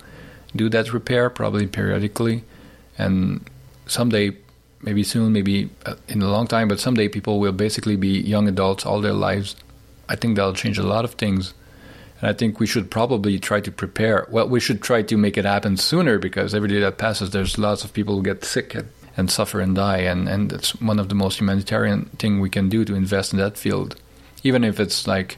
do 0.58 0.70
that 0.70 0.94
repair, 0.94 1.30
probably 1.30 1.68
periodically. 1.68 2.44
And 2.98 3.48
someday, 3.86 4.36
maybe 4.82 5.04
soon, 5.04 5.34
maybe 5.34 5.70
uh, 5.86 5.96
in 6.08 6.22
a 6.22 6.30
long 6.30 6.48
time, 6.48 6.68
but 6.68 6.80
someday 6.80 7.08
people 7.08 7.40
will 7.40 7.52
basically 7.52 7.96
be 7.96 8.20
young 8.20 8.48
adults 8.48 8.86
all 8.86 9.02
their 9.02 9.14
lives. 9.14 9.56
I 10.10 10.16
think 10.16 10.36
that'll 10.36 10.54
change 10.54 10.78
a 10.78 10.84
lot 10.84 11.06
of 11.06 11.14
things. 11.14 11.54
And 12.20 12.30
I 12.30 12.34
think 12.34 12.60
we 12.60 12.66
should 12.66 12.90
probably 12.90 13.40
try 13.40 13.62
to 13.62 13.72
prepare. 13.72 14.28
Well, 14.32 14.50
we 14.50 14.60
should 14.60 14.82
try 14.82 15.04
to 15.04 15.18
make 15.18 15.38
it 15.38 15.46
happen 15.46 15.78
sooner 15.78 16.18
because 16.18 16.56
every 16.56 16.70
day 16.70 16.80
that 16.80 16.98
passes, 16.98 17.30
there's 17.30 17.58
lots 17.58 17.84
of 17.84 17.94
people 17.94 18.16
who 18.16 18.24
get 18.24 18.44
sick 18.44 18.76
and 19.16 19.30
suffer 19.30 19.60
and 19.60 19.76
die. 19.76 20.00
And, 20.00 20.28
and 20.28 20.52
it's 20.52 20.80
one 20.82 21.00
of 21.00 21.10
the 21.10 21.16
most 21.16 21.40
humanitarian 21.40 22.06
thing 22.18 22.40
we 22.40 22.50
can 22.50 22.70
do 22.70 22.84
to 22.86 22.96
invest 22.96 23.34
in 23.34 23.40
that 23.40 23.58
field, 23.58 23.96
even 24.44 24.64
if 24.64 24.80
it's 24.80 25.06
like 25.06 25.38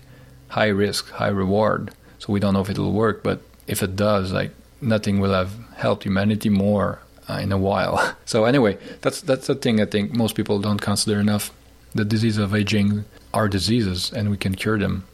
high 0.50 0.68
risk, 0.68 1.10
high 1.12 1.28
reward. 1.28 1.92
So 2.20 2.32
we 2.32 2.40
don't 2.40 2.54
know 2.54 2.62
if 2.62 2.70
it'll 2.70 2.94
work, 2.94 3.24
but 3.24 3.42
if 3.68 3.84
it 3.84 3.96
does, 3.96 4.32
like 4.32 4.52
nothing 4.82 5.20
will 5.20 5.34
have 5.34 5.54
helped 5.76 6.04
humanity 6.04 6.50
more 6.50 7.00
uh, 7.30 7.40
in 7.42 7.52
a 7.52 7.58
while. 7.58 8.16
So 8.26 8.46
anyway, 8.46 8.78
that's 9.02 9.22
that's 9.22 9.48
the 9.48 9.56
thing 9.56 9.82
I 9.82 9.86
think 9.86 10.14
most 10.14 10.36
people 10.36 10.60
don't 10.60 10.80
consider 10.80 11.20
enough. 11.20 11.52
The 11.96 12.06
disease 12.06 12.38
of 12.38 12.54
aging 12.54 13.06
are 13.34 13.48
diseases, 13.48 14.14
and 14.14 14.30
we 14.30 14.38
can 14.38 14.54
cure 14.54 14.78
them. 14.78 15.06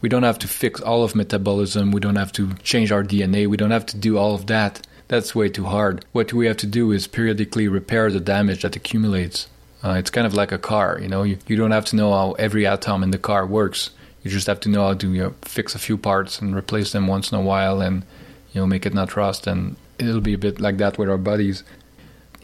We 0.00 0.08
don't 0.08 0.22
have 0.22 0.38
to 0.40 0.48
fix 0.48 0.80
all 0.80 1.04
of 1.04 1.14
metabolism. 1.14 1.90
We 1.90 2.00
don't 2.00 2.16
have 2.16 2.32
to 2.32 2.54
change 2.62 2.90
our 2.90 3.04
DNA. 3.04 3.46
We 3.46 3.58
don't 3.58 3.70
have 3.70 3.86
to 3.86 3.98
do 3.98 4.16
all 4.16 4.34
of 4.34 4.46
that. 4.46 4.86
That's 5.08 5.34
way 5.34 5.50
too 5.50 5.64
hard. 5.64 6.04
What 6.12 6.32
we 6.32 6.46
have 6.46 6.56
to 6.58 6.66
do 6.66 6.90
is 6.90 7.06
periodically 7.06 7.68
repair 7.68 8.10
the 8.10 8.20
damage 8.20 8.62
that 8.62 8.76
accumulates. 8.76 9.48
Uh, 9.82 9.96
it's 9.98 10.10
kind 10.10 10.26
of 10.26 10.32
like 10.32 10.52
a 10.52 10.58
car, 10.58 10.98
you 11.00 11.08
know. 11.08 11.22
You, 11.22 11.36
you 11.46 11.56
don't 11.56 11.70
have 11.70 11.84
to 11.86 11.96
know 11.96 12.12
how 12.12 12.32
every 12.32 12.66
atom 12.66 13.02
in 13.02 13.10
the 13.10 13.18
car 13.18 13.46
works. 13.46 13.90
You 14.22 14.30
just 14.30 14.46
have 14.46 14.60
to 14.60 14.70
know 14.70 14.86
how 14.86 14.94
to 14.94 15.12
you 15.12 15.22
know, 15.22 15.34
fix 15.42 15.74
a 15.74 15.78
few 15.78 15.98
parts 15.98 16.40
and 16.40 16.56
replace 16.56 16.92
them 16.92 17.06
once 17.06 17.30
in 17.30 17.38
a 17.38 17.42
while 17.42 17.82
and 17.82 18.06
you 18.54 18.60
know, 18.60 18.66
make 18.66 18.86
it 18.86 18.94
not 18.94 19.16
rust. 19.16 19.46
And 19.46 19.76
it'll 19.98 20.22
be 20.22 20.32
a 20.32 20.38
bit 20.38 20.60
like 20.60 20.78
that 20.78 20.96
with 20.96 21.10
our 21.10 21.18
bodies. 21.18 21.64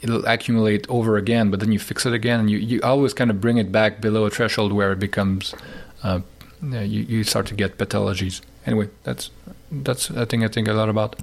It'll 0.03 0.27
accumulate 0.27 0.87
over 0.89 1.17
again, 1.17 1.51
but 1.51 1.61
then 1.61 1.73
you 1.73 1.79
fix 1.79 2.05
it 2.05 2.13
again, 2.13 2.41
and 2.41 2.51
you, 2.51 2.59
you 2.59 2.81
always 2.83 3.15
kind 3.15 3.31
of 3.31 3.41
bring 3.41 3.59
it 3.59 3.71
back 3.71 4.01
below 4.01 4.25
a 4.25 4.31
threshold 4.31 4.73
where 4.73 4.93
it 4.93 4.99
becomes, 4.99 5.55
uh, 6.03 6.21
you, 6.63 7.03
you 7.03 7.25
start 7.25 7.47
to 7.47 7.55
get 7.55 7.79
pathologies. 7.79 8.41
Anyway, 8.67 8.89
that's 9.05 9.31
that's 9.71 10.11
a 10.11 10.27
thing 10.27 10.45
I 10.45 10.49
think 10.49 10.69
a 10.69 10.73
lot 10.73 10.89
about. 10.89 11.17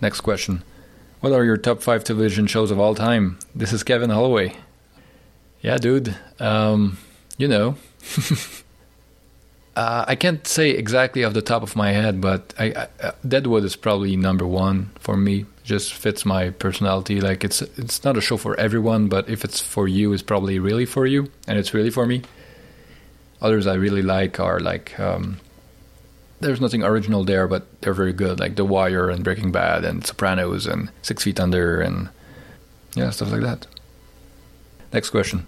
Next 0.00 0.20
question. 0.20 0.62
What 1.20 1.32
are 1.32 1.44
your 1.44 1.56
top 1.56 1.82
five 1.82 2.04
television 2.04 2.46
shows 2.46 2.70
of 2.70 2.80
all 2.80 2.94
time? 2.94 3.38
This 3.54 3.72
is 3.72 3.84
Kevin 3.84 4.10
Holloway. 4.10 4.56
Yeah, 5.60 5.76
dude. 5.76 6.16
Um, 6.40 6.98
you 7.38 7.46
know, 7.46 7.76
uh, 9.74 10.04
I 10.06 10.16
can't 10.16 10.46
say 10.46 10.70
exactly 10.70 11.24
off 11.24 11.32
the 11.32 11.42
top 11.42 11.62
of 11.62 11.76
my 11.76 11.92
head, 11.92 12.20
but 12.20 12.52
I, 12.58 12.64
I, 12.64 12.88
uh, 13.02 13.12
Deadwood 13.26 13.64
is 13.64 13.74
probably 13.74 14.16
number 14.16 14.46
one 14.46 14.90
for 14.98 15.16
me. 15.16 15.46
Just 15.64 15.94
fits 15.94 16.26
my 16.26 16.50
personality. 16.50 17.20
Like 17.20 17.42
it's 17.44 17.62
it's 17.62 18.04
not 18.04 18.16
a 18.16 18.20
show 18.20 18.36
for 18.36 18.58
everyone, 18.58 19.08
but 19.08 19.28
if 19.30 19.44
it's 19.44 19.60
for 19.60 19.88
you, 19.88 20.12
it's 20.12 20.22
probably 20.22 20.58
really 20.58 20.84
for 20.84 21.06
you, 21.06 21.30
and 21.46 21.58
it's 21.58 21.72
really 21.72 21.90
for 21.90 22.04
me. 22.04 22.22
Others 23.40 23.66
I 23.66 23.74
really 23.74 24.02
like 24.02 24.38
are 24.40 24.60
like 24.60 24.98
um, 25.00 25.40
there's 26.40 26.60
nothing 26.60 26.82
original 26.82 27.24
there, 27.24 27.48
but 27.48 27.80
they're 27.80 27.94
very 27.94 28.12
good, 28.12 28.40
like 28.40 28.56
The 28.56 28.64
Wire 28.64 29.08
and 29.08 29.24
Breaking 29.24 29.52
Bad 29.52 29.84
and 29.84 30.04
Sopranos 30.04 30.66
and 30.66 30.90
Six 31.00 31.24
Feet 31.24 31.40
Under 31.40 31.80
and 31.80 32.10
yeah, 32.94 33.10
stuff 33.10 33.32
like 33.32 33.40
that. 33.40 33.66
Next 34.92 35.10
question: 35.10 35.46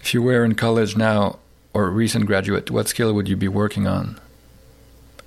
If 0.00 0.14
you 0.14 0.22
were 0.22 0.44
in 0.44 0.54
college 0.54 0.96
now 0.96 1.38
or 1.78 1.90
recent 1.90 2.26
graduate, 2.26 2.72
what 2.72 2.88
skill 2.88 3.12
would 3.12 3.28
you 3.28 3.36
be 3.36 3.46
working 3.46 3.86
on? 3.86 4.18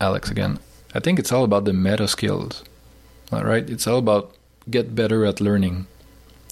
Alex 0.01 0.29
again. 0.29 0.59
I 0.93 0.99
think 0.99 1.17
it's 1.17 1.31
all 1.31 1.45
about 1.45 1.63
the 1.63 1.71
meta 1.71 2.09
skills. 2.09 2.65
All 3.31 3.45
right, 3.45 3.69
it's 3.69 3.87
all 3.87 3.99
about 3.99 4.35
get 4.69 4.93
better 4.93 5.25
at 5.25 5.39
learning. 5.39 5.87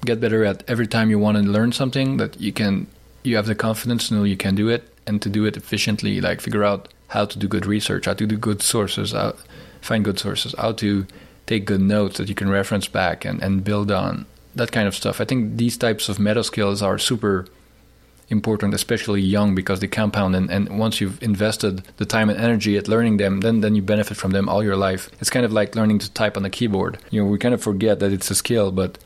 Get 0.06 0.22
better 0.22 0.46
at 0.46 0.64
every 0.70 0.88
time 0.88 1.10
you 1.10 1.20
want 1.20 1.36
to 1.36 1.44
learn 1.44 1.74
something 1.74 2.16
that 2.16 2.40
you 2.40 2.54
can 2.54 2.88
you 3.24 3.36
have 3.36 3.48
the 3.48 3.56
confidence 3.56 4.08
to 4.08 4.14
know 4.14 4.24
you 4.24 4.38
can 4.38 4.56
do 4.56 4.70
it 4.70 4.84
and 5.06 5.22
to 5.22 5.28
do 5.28 5.44
it 5.44 5.58
efficiently, 5.58 6.22
like 6.22 6.40
figure 6.40 6.64
out 6.64 6.88
how 7.10 7.26
to 7.26 7.38
do 7.38 7.50
good 7.50 7.66
research, 7.66 8.06
how 8.06 8.14
to 8.14 8.26
do 8.26 8.38
good 8.38 8.62
sources, 8.62 9.12
how, 9.12 9.36
find 9.82 10.06
good 10.06 10.18
sources, 10.18 10.56
how 10.58 10.72
to 10.72 11.06
take 11.46 11.66
good 11.66 11.82
notes 11.82 12.18
that 12.18 12.30
you 12.30 12.36
can 12.36 12.50
reference 12.50 12.88
back 12.88 13.26
and, 13.26 13.44
and 13.44 13.66
build 13.66 13.92
on, 13.92 14.26
that 14.56 14.72
kind 14.72 14.88
of 14.88 14.96
stuff. 14.96 15.20
I 15.20 15.26
think 15.26 15.58
these 15.58 15.76
types 15.76 16.08
of 16.08 16.20
meta 16.20 16.46
skills 16.46 16.82
are 16.82 16.98
super 16.98 17.48
important, 18.30 18.74
especially 18.74 19.22
young, 19.22 19.56
because 19.56 19.80
they 19.80 19.88
compound. 19.88 20.36
And, 20.36 20.50
and 20.50 20.80
once 20.80 21.02
you've 21.02 21.22
invested 21.22 21.84
the 21.98 22.06
time 22.06 22.30
and 22.30 22.40
energy 22.40 22.78
at 22.78 22.88
learning 22.88 23.18
them, 23.18 23.42
then, 23.42 23.62
then 23.62 23.76
you 23.76 23.82
benefit 23.82 24.18
from 24.18 24.32
them 24.32 24.48
all 24.48 24.64
your 24.64 24.76
life. 24.76 25.10
It's 25.20 25.30
kind 25.30 25.46
of 25.46 25.52
like 25.52 25.76
learning 25.76 26.00
to 26.00 26.12
type 26.12 26.38
on 26.38 26.46
a 26.46 26.50
keyboard. 26.50 27.00
You 27.10 27.24
know, 27.24 27.30
we 27.30 27.38
kind 27.38 27.54
of 27.54 27.62
forget 27.62 28.00
that 28.00 28.12
it's 28.12 28.30
a 28.32 28.36
skill, 28.36 28.72
but 28.72 28.98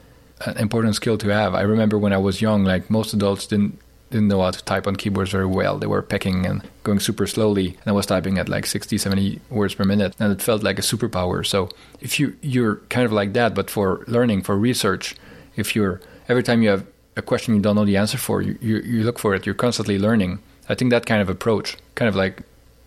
an 0.41 0.57
important 0.57 0.95
skill 0.95 1.17
to 1.17 1.29
have. 1.29 1.55
I 1.55 1.61
remember 1.61 1.97
when 1.97 2.13
I 2.13 2.17
was 2.17 2.41
young, 2.41 2.63
like 2.63 2.89
most 2.89 3.13
adults 3.13 3.47
didn't 3.47 3.79
didn't 4.13 4.27
know 4.27 4.43
how 4.43 4.51
to 4.51 4.63
type 4.63 4.85
on 4.85 4.95
keyboards 4.95 5.31
very 5.31 5.47
well. 5.47 5.79
They 5.79 5.87
were 5.87 6.03
pecking 6.03 6.45
and 6.45 6.61
going 6.83 6.99
super 6.99 7.25
slowly, 7.25 7.69
and 7.69 7.87
I 7.87 7.91
was 7.93 8.05
typing 8.05 8.37
at 8.37 8.47
like 8.47 8.67
60, 8.67 8.95
70 8.99 9.41
words 9.49 9.73
per 9.73 9.83
minute, 9.85 10.15
and 10.19 10.31
it 10.31 10.39
felt 10.39 10.61
like 10.61 10.77
a 10.77 10.83
superpower. 10.83 11.43
So 11.43 11.69
if 11.99 12.19
you 12.19 12.35
you're 12.41 12.75
kind 12.89 13.05
of 13.05 13.11
like 13.11 13.33
that, 13.33 13.55
but 13.55 13.71
for 13.71 14.03
learning, 14.07 14.43
for 14.43 14.55
research, 14.55 15.15
if 15.55 15.75
you're 15.75 15.99
every 16.29 16.43
time 16.43 16.61
you 16.61 16.69
have 16.69 16.85
a 17.15 17.21
question 17.21 17.55
you 17.55 17.61
don't 17.61 17.75
know 17.75 17.85
the 17.85 17.97
answer 17.97 18.17
for, 18.17 18.41
you, 18.41 18.57
you, 18.61 18.77
you 18.77 19.03
look 19.03 19.19
for 19.19 19.35
it. 19.35 19.45
You're 19.45 19.55
constantly 19.55 19.99
learning. 19.99 20.39
I 20.69 20.75
think 20.75 20.91
that 20.91 21.05
kind 21.05 21.21
of 21.21 21.29
approach, 21.29 21.77
kind 21.95 22.09
of 22.09 22.15
like 22.15 22.41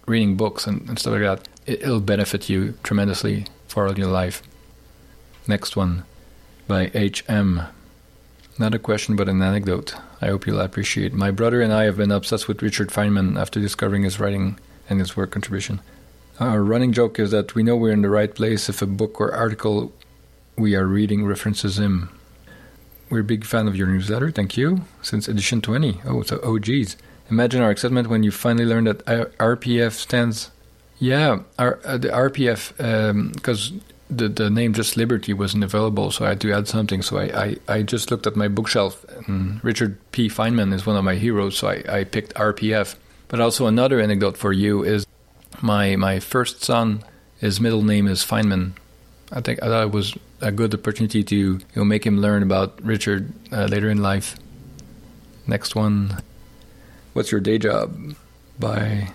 reading 0.07 0.37
books 0.37 0.67
and, 0.67 0.89
and 0.89 0.99
stuff 0.99 1.13
like 1.13 1.23
that, 1.23 1.49
it, 1.67 1.83
it'll 1.83 2.01
benefit 2.01 2.49
you 2.49 2.75
tremendously 2.83 3.47
for 3.69 3.87
all 3.87 3.99
your 3.99 4.09
life. 4.09 4.43
Next 5.47 5.77
one 5.77 6.05
by 6.67 6.91
H.M. 6.95 7.63
Not 8.59 8.75
a 8.75 8.79
question, 8.79 9.17
but 9.17 9.29
an 9.29 9.43
anecdote. 9.43 9.95
I 10.21 10.27
hope 10.29 10.47
you'll 10.47 10.61
appreciate. 10.61 11.13
My 11.13 11.31
brother 11.31 11.61
and 11.61 11.73
I 11.73 11.85
have 11.85 11.99
been 11.99 12.11
obsessed 12.11 12.49
with 12.49 12.63
Richard 12.63 12.89
Feynman 12.89 13.39
after 13.39 13.61
discovering 13.61 14.03
his 14.03 14.19
writing 14.19 14.59
and 14.89 14.99
his 14.99 15.17
work 15.17 15.31
contribution. 15.31 15.81
Our 16.41 16.63
running 16.63 16.93
joke 16.93 17.19
is 17.19 17.31
that 17.31 17.55
we 17.55 17.63
know 17.63 17.77
we're 17.77 17.93
in 17.93 18.03
the 18.03 18.11
right 18.11 18.35
place 18.35 18.69
if 18.69 18.83
a 18.83 18.87
book 18.87 19.21
or 19.21 19.33
article 19.33 19.93
we 20.57 20.75
are 20.75 20.87
reading 20.87 21.25
references 21.25 21.79
him. 21.79 22.11
We're 23.09 23.21
a 23.21 23.25
big 23.25 23.45
fan 23.45 23.69
of 23.69 23.77
your 23.77 23.87
newsletter, 23.87 24.31
thank 24.31 24.57
you, 24.57 24.83
since 25.01 25.29
edition 25.29 25.61
20. 25.61 26.01
Oh, 26.07 26.23
so, 26.23 26.41
oh 26.43 26.59
geez. 26.59 26.97
Imagine 27.31 27.63
our 27.63 27.71
excitement 27.71 28.09
when 28.09 28.23
you 28.23 28.31
finally 28.31 28.65
learned 28.65 28.89
that 28.89 29.05
RPF 29.05 29.93
stands. 29.93 30.51
Yeah, 30.99 31.41
uh, 31.59 31.99
the 31.99 32.09
RPF, 32.09 32.77
because 33.35 33.71
um, 33.71 33.81
the 34.09 34.29
the 34.29 34.49
name 34.49 34.73
just 34.73 34.97
Liberty 34.97 35.33
wasn't 35.33 35.65
available, 35.65 36.11
so 36.11 36.25
I 36.25 36.31
had 36.31 36.41
to 36.41 36.53
add 36.53 36.69
something. 36.69 37.03
So 37.03 37.19
I, 37.19 37.45
I, 37.45 37.57
I 37.69 37.83
just 37.83 38.11
looked 38.11 38.27
at 38.27 38.37
my 38.37 38.49
bookshelf. 38.49 39.05
Richard 39.63 39.99
P. 40.13 40.29
Feynman 40.29 40.73
is 40.73 40.87
one 40.87 40.97
of 40.97 41.05
my 41.05 41.17
heroes, 41.17 41.59
so 41.59 41.69
I, 41.69 41.83
I 41.89 42.05
picked 42.05 42.35
RPF. 42.35 42.95
But 43.29 43.41
also 43.41 43.67
another 43.67 44.01
anecdote 44.01 44.37
for 44.37 44.53
you 44.53 44.85
is 44.85 45.07
my 45.61 45.97
my 45.97 46.21
first 46.21 46.63
son. 46.63 47.03
His 47.39 47.61
middle 47.61 47.83
name 47.83 48.07
is 48.07 48.25
Feynman. 48.25 48.73
I 49.33 49.41
think 49.41 49.63
I 49.63 49.67
thought 49.67 49.83
it 49.85 49.93
was 49.93 50.17
a 50.41 50.53
good 50.53 50.75
opportunity 50.75 51.23
to 51.25 51.37
you 51.37 51.61
know 51.75 51.85
make 51.85 52.05
him 52.05 52.19
learn 52.19 52.43
about 52.43 52.83
Richard 52.83 53.33
uh, 53.53 53.67
later 53.67 53.91
in 53.91 54.03
life. 54.03 54.37
Next 55.47 55.75
one. 55.75 56.23
What's 57.13 57.31
your 57.33 57.41
day 57.41 57.59
job? 57.59 58.15
By 58.59 59.11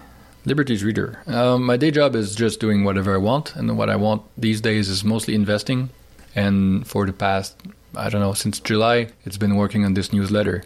Liberty's 0.46 0.84
Reader. 0.84 1.20
Um, 1.28 1.66
my 1.66 1.78
day 1.78 1.92
job 1.92 2.16
is 2.16 2.36
just 2.36 2.60
doing 2.60 2.84
whatever 2.84 3.14
I 3.14 3.18
want, 3.18 3.56
and 3.56 3.78
what 3.78 3.90
I 3.90 3.96
want 3.96 4.24
these 4.38 4.62
days 4.62 4.90
is 4.90 5.04
mostly 5.04 5.36
investing. 5.36 5.90
And 6.36 6.88
for 6.88 7.06
the 7.06 7.14
past, 7.14 7.58
I 7.96 8.10
don't 8.10 8.22
know, 8.22 8.34
since 8.34 8.60
July, 8.60 9.10
it's 9.26 9.38
been 9.38 9.56
working 9.56 9.86
on 9.86 9.94
this 9.94 10.14
newsletter. 10.14 10.64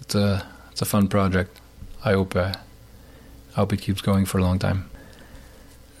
It's 0.00 0.14
a 0.14 0.46
it's 0.70 0.82
a 0.82 0.86
fun 0.86 1.08
project. 1.08 1.60
I 2.04 2.12
hope 2.12 2.34
uh, 2.34 2.54
I 3.52 3.54
hope 3.54 3.72
it 3.72 3.80
keeps 3.80 4.00
going 4.00 4.24
for 4.24 4.38
a 4.38 4.42
long 4.42 4.58
time. 4.58 4.90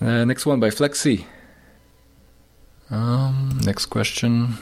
Uh, 0.00 0.24
next 0.24 0.46
one 0.46 0.58
by 0.58 0.70
Flexi. 0.70 1.26
Um, 2.90 3.60
next 3.64 3.86
question. 3.86 4.54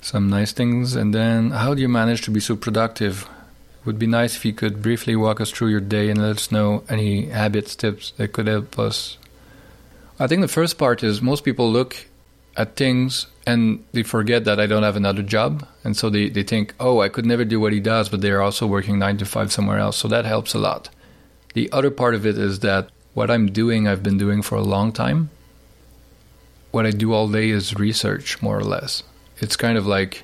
Some 0.00 0.30
nice 0.30 0.52
things, 0.52 0.96
and 0.96 1.14
then 1.14 1.50
how 1.50 1.74
do 1.74 1.82
you 1.82 1.88
manage 1.88 2.22
to 2.22 2.30
be 2.30 2.40
so 2.40 2.56
productive 2.56 3.28
It 3.80 3.86
would 3.86 3.98
be 3.98 4.06
nice 4.06 4.36
if 4.36 4.44
you 4.44 4.52
could 4.52 4.82
briefly 4.82 5.16
walk 5.16 5.40
us 5.40 5.50
through 5.50 5.68
your 5.68 5.80
day 5.80 6.10
and 6.10 6.20
let 6.20 6.36
us 6.36 6.52
know 6.52 6.84
any 6.90 7.26
habits, 7.26 7.74
tips 7.74 8.12
that 8.18 8.32
could 8.32 8.46
help 8.46 8.78
us. 8.78 9.16
I 10.18 10.26
think 10.26 10.42
the 10.42 10.48
first 10.48 10.76
part 10.76 11.02
is 11.02 11.22
most 11.22 11.44
people 11.44 11.72
look 11.72 11.96
at 12.58 12.76
things 12.76 13.26
and 13.46 13.82
they 13.92 14.02
forget 14.02 14.44
that 14.44 14.60
I 14.60 14.66
don't 14.66 14.82
have 14.82 14.96
another 14.96 15.22
job. 15.22 15.66
And 15.82 15.96
so 15.96 16.10
they, 16.10 16.28
they 16.28 16.42
think, 16.42 16.74
oh, 16.78 17.00
I 17.00 17.08
could 17.08 17.24
never 17.24 17.42
do 17.42 17.58
what 17.58 17.72
he 17.72 17.80
does, 17.80 18.10
but 18.10 18.20
they're 18.20 18.42
also 18.42 18.66
working 18.66 18.98
nine 18.98 19.16
to 19.16 19.24
five 19.24 19.50
somewhere 19.50 19.78
else. 19.78 19.96
So 19.96 20.08
that 20.08 20.26
helps 20.26 20.52
a 20.52 20.58
lot. 20.58 20.90
The 21.54 21.72
other 21.72 21.90
part 21.90 22.14
of 22.14 22.26
it 22.26 22.36
is 22.36 22.60
that 22.60 22.90
what 23.14 23.30
I'm 23.30 23.46
doing, 23.50 23.88
I've 23.88 24.02
been 24.02 24.18
doing 24.18 24.42
for 24.42 24.56
a 24.56 24.62
long 24.62 24.92
time. 24.92 25.30
What 26.70 26.86
I 26.86 26.90
do 26.90 27.12
all 27.12 27.28
day 27.28 27.50
is 27.50 27.74
research, 27.74 28.40
more 28.42 28.56
or 28.56 28.64
less. 28.64 29.02
It's 29.38 29.56
kind 29.56 29.76
of 29.76 29.86
like 29.86 30.22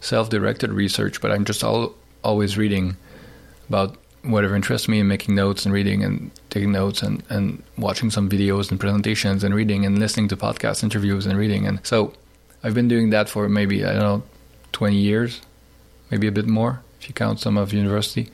self 0.00 0.28
directed 0.28 0.72
research, 0.72 1.20
but 1.20 1.30
I'm 1.30 1.44
just 1.44 1.62
all 1.62 1.94
always 2.22 2.56
reading 2.56 2.96
about 3.68 3.96
whatever 4.22 4.56
interests 4.56 4.88
me 4.88 5.00
and 5.00 5.08
making 5.08 5.34
notes 5.34 5.66
and 5.66 5.74
reading 5.74 6.02
and 6.02 6.30
taking 6.48 6.72
notes 6.72 7.02
and, 7.02 7.22
and 7.28 7.62
watching 7.76 8.10
some 8.10 8.28
videos 8.28 8.70
and 8.70 8.80
presentations 8.80 9.44
and 9.44 9.54
reading 9.54 9.84
and 9.84 9.98
listening 9.98 10.28
to 10.28 10.36
podcast 10.36 10.82
interviews 10.82 11.26
and 11.26 11.38
reading. 11.38 11.66
And 11.66 11.84
so 11.86 12.14
I've 12.62 12.74
been 12.74 12.88
doing 12.88 13.10
that 13.10 13.28
for 13.28 13.48
maybe, 13.48 13.84
I 13.84 13.92
don't 13.92 14.02
know, 14.02 14.22
20 14.72 14.96
years, 14.96 15.42
maybe 16.10 16.26
a 16.26 16.32
bit 16.32 16.46
more 16.46 16.82
if 16.98 17.08
you 17.08 17.14
count 17.14 17.38
some 17.38 17.58
of 17.58 17.72
university. 17.72 18.30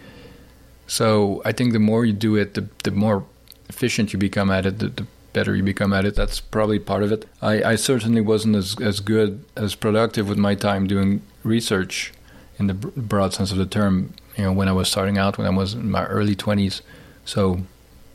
So 0.87 1.43
I 1.45 1.53
think 1.53 1.73
the 1.73 1.81
more 1.81 2.05
you 2.05 2.13
do 2.13 2.37
it, 2.37 2.55
the, 2.55 2.69
the 2.85 2.93
more 2.93 3.25
efficient 3.69 4.13
you 4.13 4.19
become 4.19 4.51
at 4.51 4.67
it, 4.67 4.79
the, 4.79 4.89
the 4.89 5.07
better 5.33 5.55
you 5.55 5.63
become 5.63 5.93
at 5.93 6.05
it. 6.05 6.15
That's 6.15 6.41
probably 6.41 6.79
part 6.79 7.03
of 7.03 7.13
it. 7.13 7.27
I, 7.41 7.63
I 7.63 7.77
certainly 7.77 8.21
wasn't 8.21 8.57
as, 8.57 8.77
as 8.81 9.01
good, 9.01 9.45
as 9.57 9.75
productive 9.75 10.29
with 10.29 10.39
my 10.39 10.55
time 10.55 10.87
doing 10.87 11.23
research 11.45 12.13
in 12.59 12.67
the 12.67 12.75
broad 12.75 13.33
sense 13.33 13.53
of 13.53 13.59
the 13.59 13.67
term. 13.67 14.15
You 14.37 14.45
know, 14.45 14.53
when 14.53 14.69
I 14.69 14.73
was 14.73 14.89
starting 14.89 15.19
out, 15.19 15.39
when 15.39 15.47
I 15.47 15.51
was 15.51 15.75
in 15.75 15.91
my 15.91 16.05
early 16.07 16.35
twenties. 16.35 16.83
So 17.25 17.61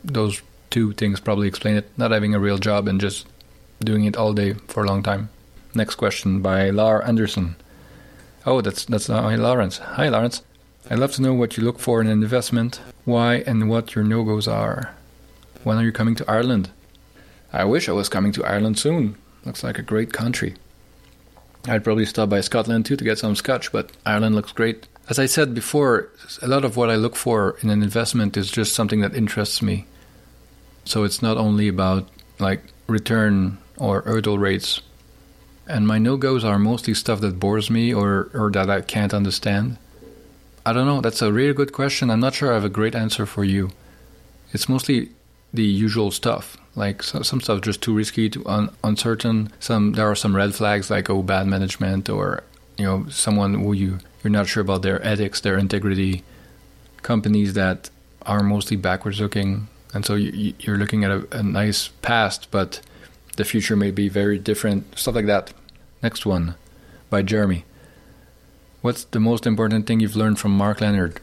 those 0.04 0.42
two 0.70 0.92
things 0.92 1.20
probably 1.20 1.48
explain 1.48 1.76
it. 1.76 1.90
Not 1.96 2.10
having 2.10 2.34
a 2.34 2.40
real 2.40 2.58
job 2.58 2.88
and 2.88 3.00
just 3.00 3.26
doing 3.80 4.04
it 4.04 4.16
all 4.16 4.32
day 4.32 4.54
for 4.68 4.84
a 4.84 4.86
long 4.86 5.02
time. 5.02 5.28
Next 5.74 5.96
question 5.96 6.40
by 6.40 6.70
Lar 6.70 7.06
Anderson. 7.06 7.56
Oh, 8.44 8.60
that's 8.60 8.84
that's 8.84 9.10
uh, 9.10 9.36
Lawrence. 9.36 9.78
Hi, 9.78 10.08
Lawrence. 10.08 10.42
I'd 10.88 11.00
love 11.00 11.12
to 11.12 11.22
know 11.22 11.34
what 11.34 11.56
you 11.56 11.64
look 11.64 11.80
for 11.80 12.00
in 12.00 12.06
an 12.06 12.22
investment, 12.22 12.80
why, 13.04 13.42
and 13.46 13.68
what 13.68 13.94
your 13.94 14.04
no 14.04 14.22
goes 14.22 14.46
are. 14.46 14.94
When 15.64 15.76
are 15.78 15.82
you 15.82 15.92
coming 15.92 16.14
to 16.14 16.30
Ireland? 16.30 16.70
I 17.56 17.64
wish 17.64 17.88
I 17.88 17.92
was 17.92 18.10
coming 18.10 18.32
to 18.32 18.44
Ireland 18.44 18.78
soon. 18.78 19.16
Looks 19.46 19.64
like 19.64 19.78
a 19.78 19.82
great 19.82 20.12
country. 20.12 20.56
I'd 21.66 21.84
probably 21.84 22.04
stop 22.04 22.28
by 22.28 22.42
Scotland 22.42 22.84
too 22.84 22.96
to 22.96 23.04
get 23.04 23.18
some 23.18 23.34
scotch, 23.34 23.72
but 23.72 23.92
Ireland 24.04 24.34
looks 24.34 24.52
great. 24.52 24.86
As 25.08 25.18
I 25.18 25.24
said 25.24 25.54
before, 25.54 26.10
a 26.42 26.48
lot 26.48 26.66
of 26.66 26.76
what 26.76 26.90
I 26.90 26.96
look 26.96 27.16
for 27.16 27.56
in 27.62 27.70
an 27.70 27.82
investment 27.82 28.36
is 28.36 28.50
just 28.50 28.74
something 28.74 29.00
that 29.00 29.16
interests 29.16 29.62
me. 29.62 29.86
So 30.84 31.04
it's 31.04 31.22
not 31.22 31.38
only 31.38 31.66
about 31.66 32.06
like 32.38 32.62
return 32.88 33.56
or 33.78 34.02
hurdle 34.02 34.36
rates. 34.38 34.82
And 35.66 35.86
my 35.86 35.96
no 35.96 36.18
goes 36.18 36.44
are 36.44 36.58
mostly 36.58 36.92
stuff 36.92 37.22
that 37.22 37.40
bores 37.40 37.70
me 37.70 37.94
or, 37.94 38.28
or 38.34 38.50
that 38.50 38.68
I 38.68 38.82
can't 38.82 39.14
understand. 39.14 39.78
I 40.66 40.74
don't 40.74 40.86
know, 40.86 41.00
that's 41.00 41.22
a 41.22 41.32
really 41.32 41.54
good 41.54 41.72
question. 41.72 42.10
I'm 42.10 42.20
not 42.20 42.34
sure 42.34 42.50
I 42.50 42.54
have 42.54 42.66
a 42.66 42.68
great 42.68 42.94
answer 42.94 43.24
for 43.24 43.44
you. 43.44 43.70
It's 44.52 44.68
mostly 44.68 45.12
the 45.54 45.64
usual 45.64 46.10
stuff 46.10 46.58
like 46.76 47.02
so, 47.02 47.22
some 47.22 47.40
stuff 47.40 47.62
just 47.62 47.82
too 47.82 47.94
risky, 47.94 48.28
too 48.28 48.44
un, 48.46 48.70
uncertain. 48.84 49.50
Some 49.58 49.92
there 49.92 50.08
are 50.08 50.14
some 50.14 50.36
red 50.36 50.54
flags 50.54 50.90
like 50.90 51.10
oh 51.10 51.22
bad 51.22 51.46
management 51.46 52.08
or 52.08 52.44
you 52.76 52.84
know 52.84 53.06
someone 53.08 53.54
who 53.54 53.72
you 53.72 53.98
you're 54.22 54.30
not 54.30 54.46
sure 54.46 54.60
about 54.60 54.82
their 54.82 55.04
ethics, 55.04 55.40
their 55.40 55.58
integrity, 55.58 56.22
companies 57.02 57.54
that 57.54 57.90
are 58.22 58.42
mostly 58.42 58.76
backwards 58.76 59.20
looking, 59.20 59.68
and 59.94 60.04
so 60.04 60.14
you, 60.14 60.54
you're 60.58 60.76
looking 60.76 61.04
at 61.04 61.10
a, 61.10 61.38
a 61.38 61.42
nice 61.42 61.88
past, 62.02 62.50
but 62.50 62.80
the 63.36 63.44
future 63.44 63.76
may 63.76 63.90
be 63.90 64.08
very 64.08 64.38
different. 64.38 64.98
Stuff 64.98 65.14
like 65.14 65.26
that. 65.26 65.52
Next 66.02 66.26
one, 66.26 66.54
by 67.08 67.22
Jeremy. 67.22 67.64
What's 68.82 69.04
the 69.04 69.20
most 69.20 69.46
important 69.46 69.86
thing 69.86 70.00
you've 70.00 70.16
learned 70.16 70.38
from 70.38 70.52
Mark 70.52 70.80
Leonard? 70.80 71.20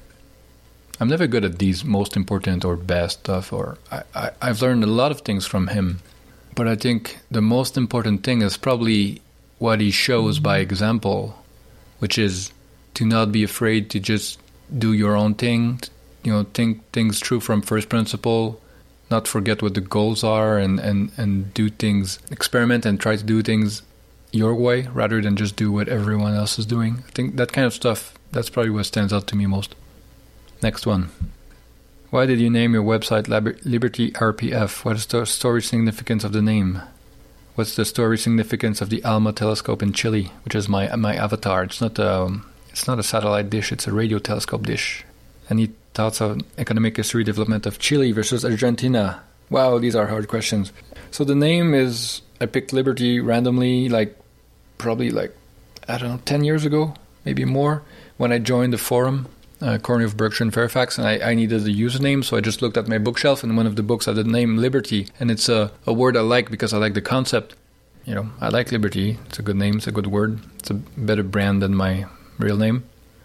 I'm 1.00 1.10
never 1.10 1.28
good 1.28 1.44
at 1.44 1.60
these 1.60 1.84
most 1.84 2.16
important 2.16 2.64
or 2.64 2.76
best 2.76 3.20
stuff, 3.20 3.52
or 3.52 3.78
I, 3.92 4.04
I, 4.14 4.32
I've 4.42 4.62
learned 4.62 4.84
a 4.84 4.88
lot 4.88 5.12
of 5.12 5.22
things 5.22 5.46
from 5.46 5.68
him. 5.68 6.00
But 6.56 6.68
I 6.68 6.76
think 6.76 7.20
the 7.32 7.42
most 7.42 7.78
important 7.78 8.24
thing 8.24 8.42
is 8.42 8.58
probably 8.58 9.22
what 9.58 9.82
he 9.82 9.92
shows 9.92 10.40
by 10.40 10.60
example, 10.60 11.44
which 12.00 12.18
is 12.18 12.52
to 12.94 13.06
not 13.06 13.32
be 13.32 13.44
afraid 13.44 13.90
to 13.90 14.00
just 14.00 14.40
do 14.78 14.94
your 14.94 15.16
own 15.16 15.34
thing, 15.34 15.80
you 16.24 16.32
know, 16.32 16.46
think 16.54 16.84
things 16.92 17.20
through 17.20 17.40
from 17.40 17.62
first 17.62 17.90
principle, 17.90 18.62
not 19.10 19.28
forget 19.28 19.62
what 19.62 19.74
the 19.74 19.82
goals 19.82 20.24
are 20.24 20.58
and, 20.58 20.80
and, 20.80 21.12
and 21.18 21.54
do 21.54 21.70
things, 21.70 22.20
experiment 22.32 22.86
and 22.86 23.00
try 23.00 23.16
to 23.16 23.24
do 23.24 23.42
things 23.42 23.82
your 24.32 24.56
way 24.56 24.88
rather 24.94 25.22
than 25.22 25.36
just 25.36 25.56
do 25.56 25.72
what 25.72 25.88
everyone 25.88 26.34
else 26.34 26.58
is 26.58 26.66
doing. 26.66 27.04
I 27.08 27.12
think 27.12 27.36
that 27.38 27.52
kind 27.52 27.66
of 27.66 27.74
stuff, 27.74 28.14
that's 28.32 28.50
probably 28.50 28.72
what 28.72 28.86
stands 28.86 29.14
out 29.14 29.28
to 29.28 29.36
me 29.36 29.46
most. 29.46 29.76
Next 30.64 30.88
one. 30.88 31.10
Why 32.10 32.26
did 32.26 32.40
you 32.40 32.50
name 32.50 32.74
your 32.74 32.84
website 32.84 33.28
Liberty 33.66 34.12
RPF? 34.12 34.86
What 34.86 34.96
is 34.96 35.06
the 35.06 35.26
story 35.26 35.62
significance 35.62 36.24
of 36.24 36.32
the 36.32 36.42
name? 36.42 36.82
What's 37.56 37.76
the 37.76 37.84
story 37.84 38.18
significance 38.18 38.80
of 38.80 38.90
the 38.90 39.04
ALMA 39.04 39.34
telescope 39.34 39.84
in 39.84 39.92
Chile, 39.92 40.32
which 40.46 40.56
is 40.56 40.70
my 40.70 40.88
my 40.96 41.16
avatar? 41.16 41.66
It's 41.66 41.82
not 41.82 42.00
a 42.00 42.40
it's 42.70 42.88
not 42.88 42.98
a 42.98 43.04
satellite 43.04 43.50
dish; 43.50 43.74
it's 43.74 43.88
a 43.88 43.92
radio 43.92 44.20
telescope 44.20 44.66
dish. 44.66 45.04
Any 45.50 45.72
thoughts 45.94 46.22
on 46.22 46.44
economic 46.58 46.96
history 46.96 47.26
development 47.26 47.66
of 47.66 47.80
Chile 47.80 48.14
versus 48.14 48.46
Argentina? 48.46 49.22
Wow, 49.50 49.80
these 49.80 49.98
are 49.98 50.08
hard 50.08 50.30
questions. 50.30 50.72
So 51.12 51.26
the 51.26 51.36
name 51.36 51.74
is 51.74 52.22
I 52.40 52.46
picked 52.46 52.72
Liberty 52.72 53.20
randomly, 53.20 53.90
like 53.90 54.18
probably 54.78 55.12
like 55.12 55.36
I 55.90 55.98
don't 55.98 56.10
know, 56.10 56.22
ten 56.24 56.46
years 56.46 56.64
ago, 56.64 56.94
maybe 57.26 57.44
more, 57.44 57.84
when 58.16 58.32
I 58.32 58.40
joined 58.40 58.72
the 58.72 58.78
forum 58.78 59.28
uh, 59.64 59.80
of 60.04 60.18
Berkshire 60.18 60.44
and 60.44 60.54
Fairfax, 60.54 60.98
and 60.98 61.08
I, 61.08 61.32
I, 61.32 61.34
needed 61.34 61.62
a 61.64 61.70
username, 61.70 62.24
so 62.24 62.36
I 62.36 62.42
just 62.42 62.62
looked 62.62 62.76
at 62.76 62.88
my 62.88 62.98
bookshelf, 62.98 63.44
and 63.44 63.56
one 63.56 63.66
of 63.66 63.78
the 63.78 63.84
books 63.84 64.06
had 64.06 64.16
the 64.16 64.24
name 64.24 64.58
Liberty, 64.58 65.08
and 65.20 65.32
it's 65.32 65.48
a, 65.48 65.72
a 65.86 65.94
word 65.94 66.18
I 66.18 66.22
like 66.22 66.52
because 66.52 66.74
I 66.74 66.78
like 66.78 66.94
the 66.94 67.02
concept. 67.02 67.56
You 68.06 68.14
know, 68.16 68.30
I 68.42 68.50
like 68.50 68.72
Liberty. 68.72 69.18
It's 69.28 69.40
a 69.40 69.42
good 69.42 69.56
name. 69.56 69.78
It's 69.78 69.88
a 69.88 69.92
good 69.92 70.08
word. 70.08 70.40
It's 70.60 70.70
a 70.70 70.74
better 70.74 71.24
brand 71.24 71.62
than 71.62 71.76
my 71.76 72.06
real 72.38 72.58
name. 72.58 72.84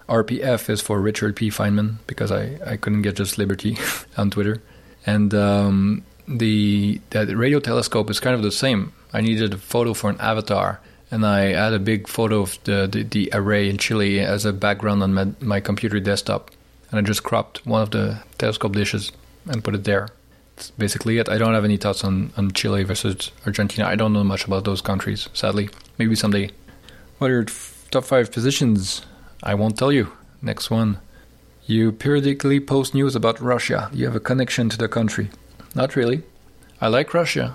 RPF 0.08 0.70
is 0.70 0.80
for 0.80 1.00
Richard 1.00 1.34
P. 1.34 1.50
Feynman 1.50 1.96
because 2.06 2.30
I, 2.30 2.58
I 2.64 2.76
couldn't 2.76 3.02
get 3.02 3.16
just 3.16 3.36
Liberty 3.36 3.76
on 4.16 4.30
Twitter. 4.30 4.62
And 5.04 5.34
um, 5.34 6.04
the, 6.28 7.00
the 7.10 7.36
radio 7.36 7.58
telescope 7.58 8.08
is 8.10 8.20
kind 8.20 8.36
of 8.36 8.42
the 8.42 8.52
same. 8.52 8.92
I 9.12 9.20
needed 9.20 9.54
a 9.54 9.58
photo 9.58 9.92
for 9.94 10.10
an 10.10 10.20
avatar 10.20 10.80
and 11.10 11.24
I 11.24 11.52
had 11.52 11.72
a 11.72 11.78
big 11.78 12.08
photo 12.08 12.40
of 12.40 12.58
the, 12.64 12.86
the, 12.90 13.02
the, 13.02 13.30
array 13.32 13.68
in 13.68 13.78
Chile 13.78 14.20
as 14.20 14.44
a 14.44 14.52
background 14.52 15.02
on 15.02 15.14
my, 15.14 15.26
my 15.40 15.60
computer 15.60 16.00
desktop. 16.00 16.50
And 16.90 16.98
I 16.98 17.02
just 17.02 17.22
cropped 17.22 17.66
one 17.66 17.82
of 17.82 17.90
the 17.90 18.22
telescope 18.38 18.72
dishes 18.72 19.12
and 19.46 19.64
put 19.64 19.74
it 19.74 19.84
there. 19.84 20.08
That's 20.56 20.70
basically 20.72 21.18
it. 21.18 21.28
I 21.28 21.38
don't 21.38 21.54
have 21.54 21.64
any 21.64 21.76
thoughts 21.76 22.04
on, 22.04 22.32
on 22.36 22.52
Chile 22.52 22.82
versus 22.82 23.30
Argentina. 23.46 23.86
I 23.86 23.94
don't 23.94 24.12
know 24.12 24.24
much 24.24 24.44
about 24.44 24.64
those 24.64 24.80
countries, 24.80 25.28
sadly. 25.32 25.70
Maybe 25.98 26.14
someday. 26.14 26.50
What 27.18 27.30
are 27.30 27.34
your 27.34 27.46
top 27.90 28.04
five 28.04 28.32
positions? 28.32 29.06
I 29.42 29.54
won't 29.54 29.78
tell 29.78 29.92
you. 29.92 30.12
Next 30.42 30.70
one. 30.70 30.98
You 31.66 31.92
periodically 31.92 32.60
post 32.60 32.94
news 32.94 33.14
about 33.14 33.40
Russia. 33.40 33.90
You 33.92 34.06
have 34.06 34.16
a 34.16 34.20
connection 34.20 34.68
to 34.70 34.78
the 34.78 34.88
country. 34.88 35.30
Not 35.74 35.96
really. 35.96 36.22
I 36.80 36.88
like 36.88 37.12
Russia. 37.14 37.54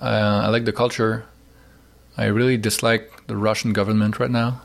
Uh, 0.00 0.42
I 0.44 0.48
like 0.48 0.64
the 0.64 0.72
culture. 0.72 1.24
I 2.16 2.26
really 2.26 2.56
dislike 2.56 3.26
the 3.26 3.36
Russian 3.36 3.72
government 3.72 4.18
right 4.18 4.30
now. 4.30 4.62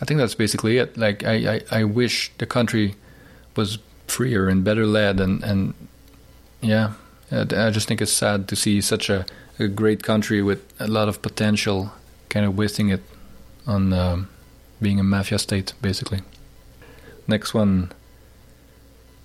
I 0.00 0.04
think 0.04 0.18
that's 0.18 0.34
basically 0.34 0.78
it. 0.78 0.96
Like 0.96 1.24
I, 1.24 1.54
I, 1.54 1.60
I 1.70 1.84
wish 1.84 2.32
the 2.38 2.46
country 2.46 2.96
was 3.54 3.78
freer 4.08 4.48
and 4.48 4.64
better 4.64 4.86
led 4.86 5.20
and, 5.20 5.42
and 5.44 5.74
yeah, 6.60 6.92
I 7.30 7.70
just 7.70 7.88
think 7.88 8.02
it's 8.02 8.12
sad 8.12 8.48
to 8.48 8.56
see 8.56 8.80
such 8.80 9.08
a, 9.08 9.24
a 9.58 9.68
great 9.68 10.02
country 10.02 10.42
with 10.42 10.60
a 10.80 10.86
lot 10.88 11.08
of 11.08 11.22
potential 11.22 11.92
kind 12.28 12.44
of 12.44 12.56
wasting 12.56 12.88
it 12.88 13.02
on 13.66 13.92
um, 13.92 14.28
being 14.80 14.98
a 14.98 15.02
mafia 15.02 15.38
state, 15.38 15.74
basically. 15.80 16.20
Next 17.26 17.54
one. 17.54 17.92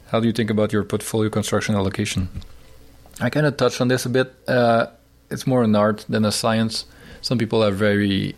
How 0.09 0.19
do 0.19 0.27
you 0.27 0.33
think 0.33 0.49
about 0.49 0.71
your 0.71 0.83
portfolio 0.83 1.29
construction 1.29 1.75
allocation? 1.75 2.29
I 3.19 3.29
kind 3.29 3.45
of 3.45 3.57
touched 3.57 3.81
on 3.81 3.87
this 3.87 4.05
a 4.05 4.09
bit. 4.09 4.33
Uh, 4.47 4.87
it's 5.29 5.45
more 5.45 5.63
an 5.63 5.75
art 5.75 6.05
than 6.07 6.23
a 6.23 6.31
science 6.31 6.85
some 7.21 7.37
people 7.37 7.61
have 7.61 7.75
very 7.75 8.35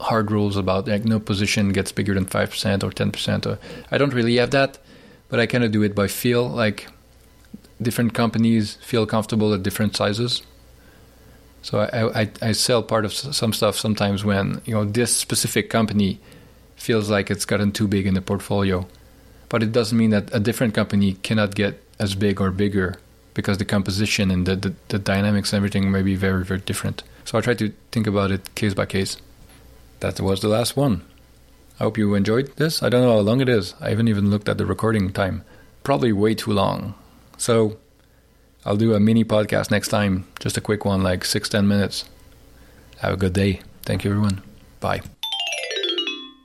hard 0.00 0.30
rules 0.30 0.56
about 0.56 0.86
like 0.86 1.04
no 1.04 1.18
position 1.18 1.72
gets 1.72 1.90
bigger 1.90 2.14
than 2.14 2.26
5% 2.26 2.82
or 2.84 2.90
10% 2.90 3.46
or 3.46 3.58
i 3.90 3.96
don't 3.96 4.12
really 4.12 4.36
have 4.36 4.50
that 4.50 4.78
but 5.28 5.40
i 5.40 5.46
kind 5.46 5.64
of 5.64 5.72
do 5.72 5.82
it 5.82 5.94
by 5.94 6.06
feel 6.06 6.46
like 6.48 6.88
different 7.80 8.14
companies 8.14 8.74
feel 8.76 9.06
comfortable 9.06 9.52
at 9.52 9.62
different 9.62 9.96
sizes. 9.96 10.42
So 11.62 11.80
I, 11.80 12.22
I, 12.22 12.30
I 12.42 12.52
sell 12.52 12.82
part 12.82 13.04
of 13.04 13.12
some 13.12 13.52
stuff 13.52 13.76
sometimes 13.76 14.24
when 14.24 14.62
you 14.64 14.74
know 14.74 14.84
this 14.84 15.14
specific 15.14 15.68
company 15.68 16.20
feels 16.76 17.10
like 17.10 17.30
it's 17.30 17.44
gotten 17.44 17.72
too 17.72 17.88
big 17.88 18.06
in 18.06 18.14
the 18.14 18.20
portfolio 18.20 18.86
but 19.48 19.62
it 19.62 19.72
doesn't 19.72 19.98
mean 19.98 20.10
that 20.10 20.32
a 20.32 20.38
different 20.38 20.74
company 20.74 21.14
cannot 21.14 21.54
get 21.54 21.82
as 21.98 22.14
big 22.14 22.40
or 22.40 22.50
bigger 22.52 22.94
because 23.34 23.58
the 23.58 23.64
composition 23.64 24.30
and 24.30 24.46
the, 24.46 24.54
the, 24.54 24.74
the 24.88 24.98
dynamics 24.98 25.52
and 25.52 25.56
everything 25.56 25.90
may 25.90 26.02
be 26.02 26.14
very 26.14 26.44
very 26.44 26.60
different 26.60 27.02
so 27.26 27.36
I 27.36 27.42
try 27.42 27.52
to 27.54 27.72
think 27.92 28.06
about 28.06 28.30
it 28.30 28.54
case 28.54 28.72
by 28.72 28.86
case. 28.86 29.18
That 30.00 30.18
was 30.20 30.40
the 30.40 30.48
last 30.48 30.76
one. 30.76 31.02
I 31.78 31.84
hope 31.84 31.98
you 31.98 32.14
enjoyed 32.14 32.56
this. 32.56 32.82
I 32.82 32.88
don't 32.88 33.02
know 33.02 33.16
how 33.16 33.20
long 33.20 33.42
it 33.42 33.48
is. 33.48 33.74
I 33.80 33.90
haven't 33.90 34.08
even 34.08 34.30
looked 34.30 34.48
at 34.48 34.56
the 34.56 34.64
recording 34.64 35.12
time. 35.12 35.44
Probably 35.82 36.12
way 36.12 36.34
too 36.34 36.52
long. 36.52 36.94
So 37.36 37.76
I'll 38.64 38.76
do 38.76 38.94
a 38.94 39.00
mini 39.00 39.24
podcast 39.24 39.70
next 39.70 39.88
time. 39.88 40.26
Just 40.40 40.56
a 40.56 40.60
quick 40.60 40.84
one, 40.84 41.02
like 41.02 41.24
six, 41.24 41.48
ten 41.48 41.68
minutes. 41.68 42.04
Have 42.98 43.12
a 43.12 43.16
good 43.16 43.34
day. 43.34 43.60
Thank 43.82 44.04
you, 44.04 44.10
everyone. 44.12 44.42
Bye. 44.80 45.02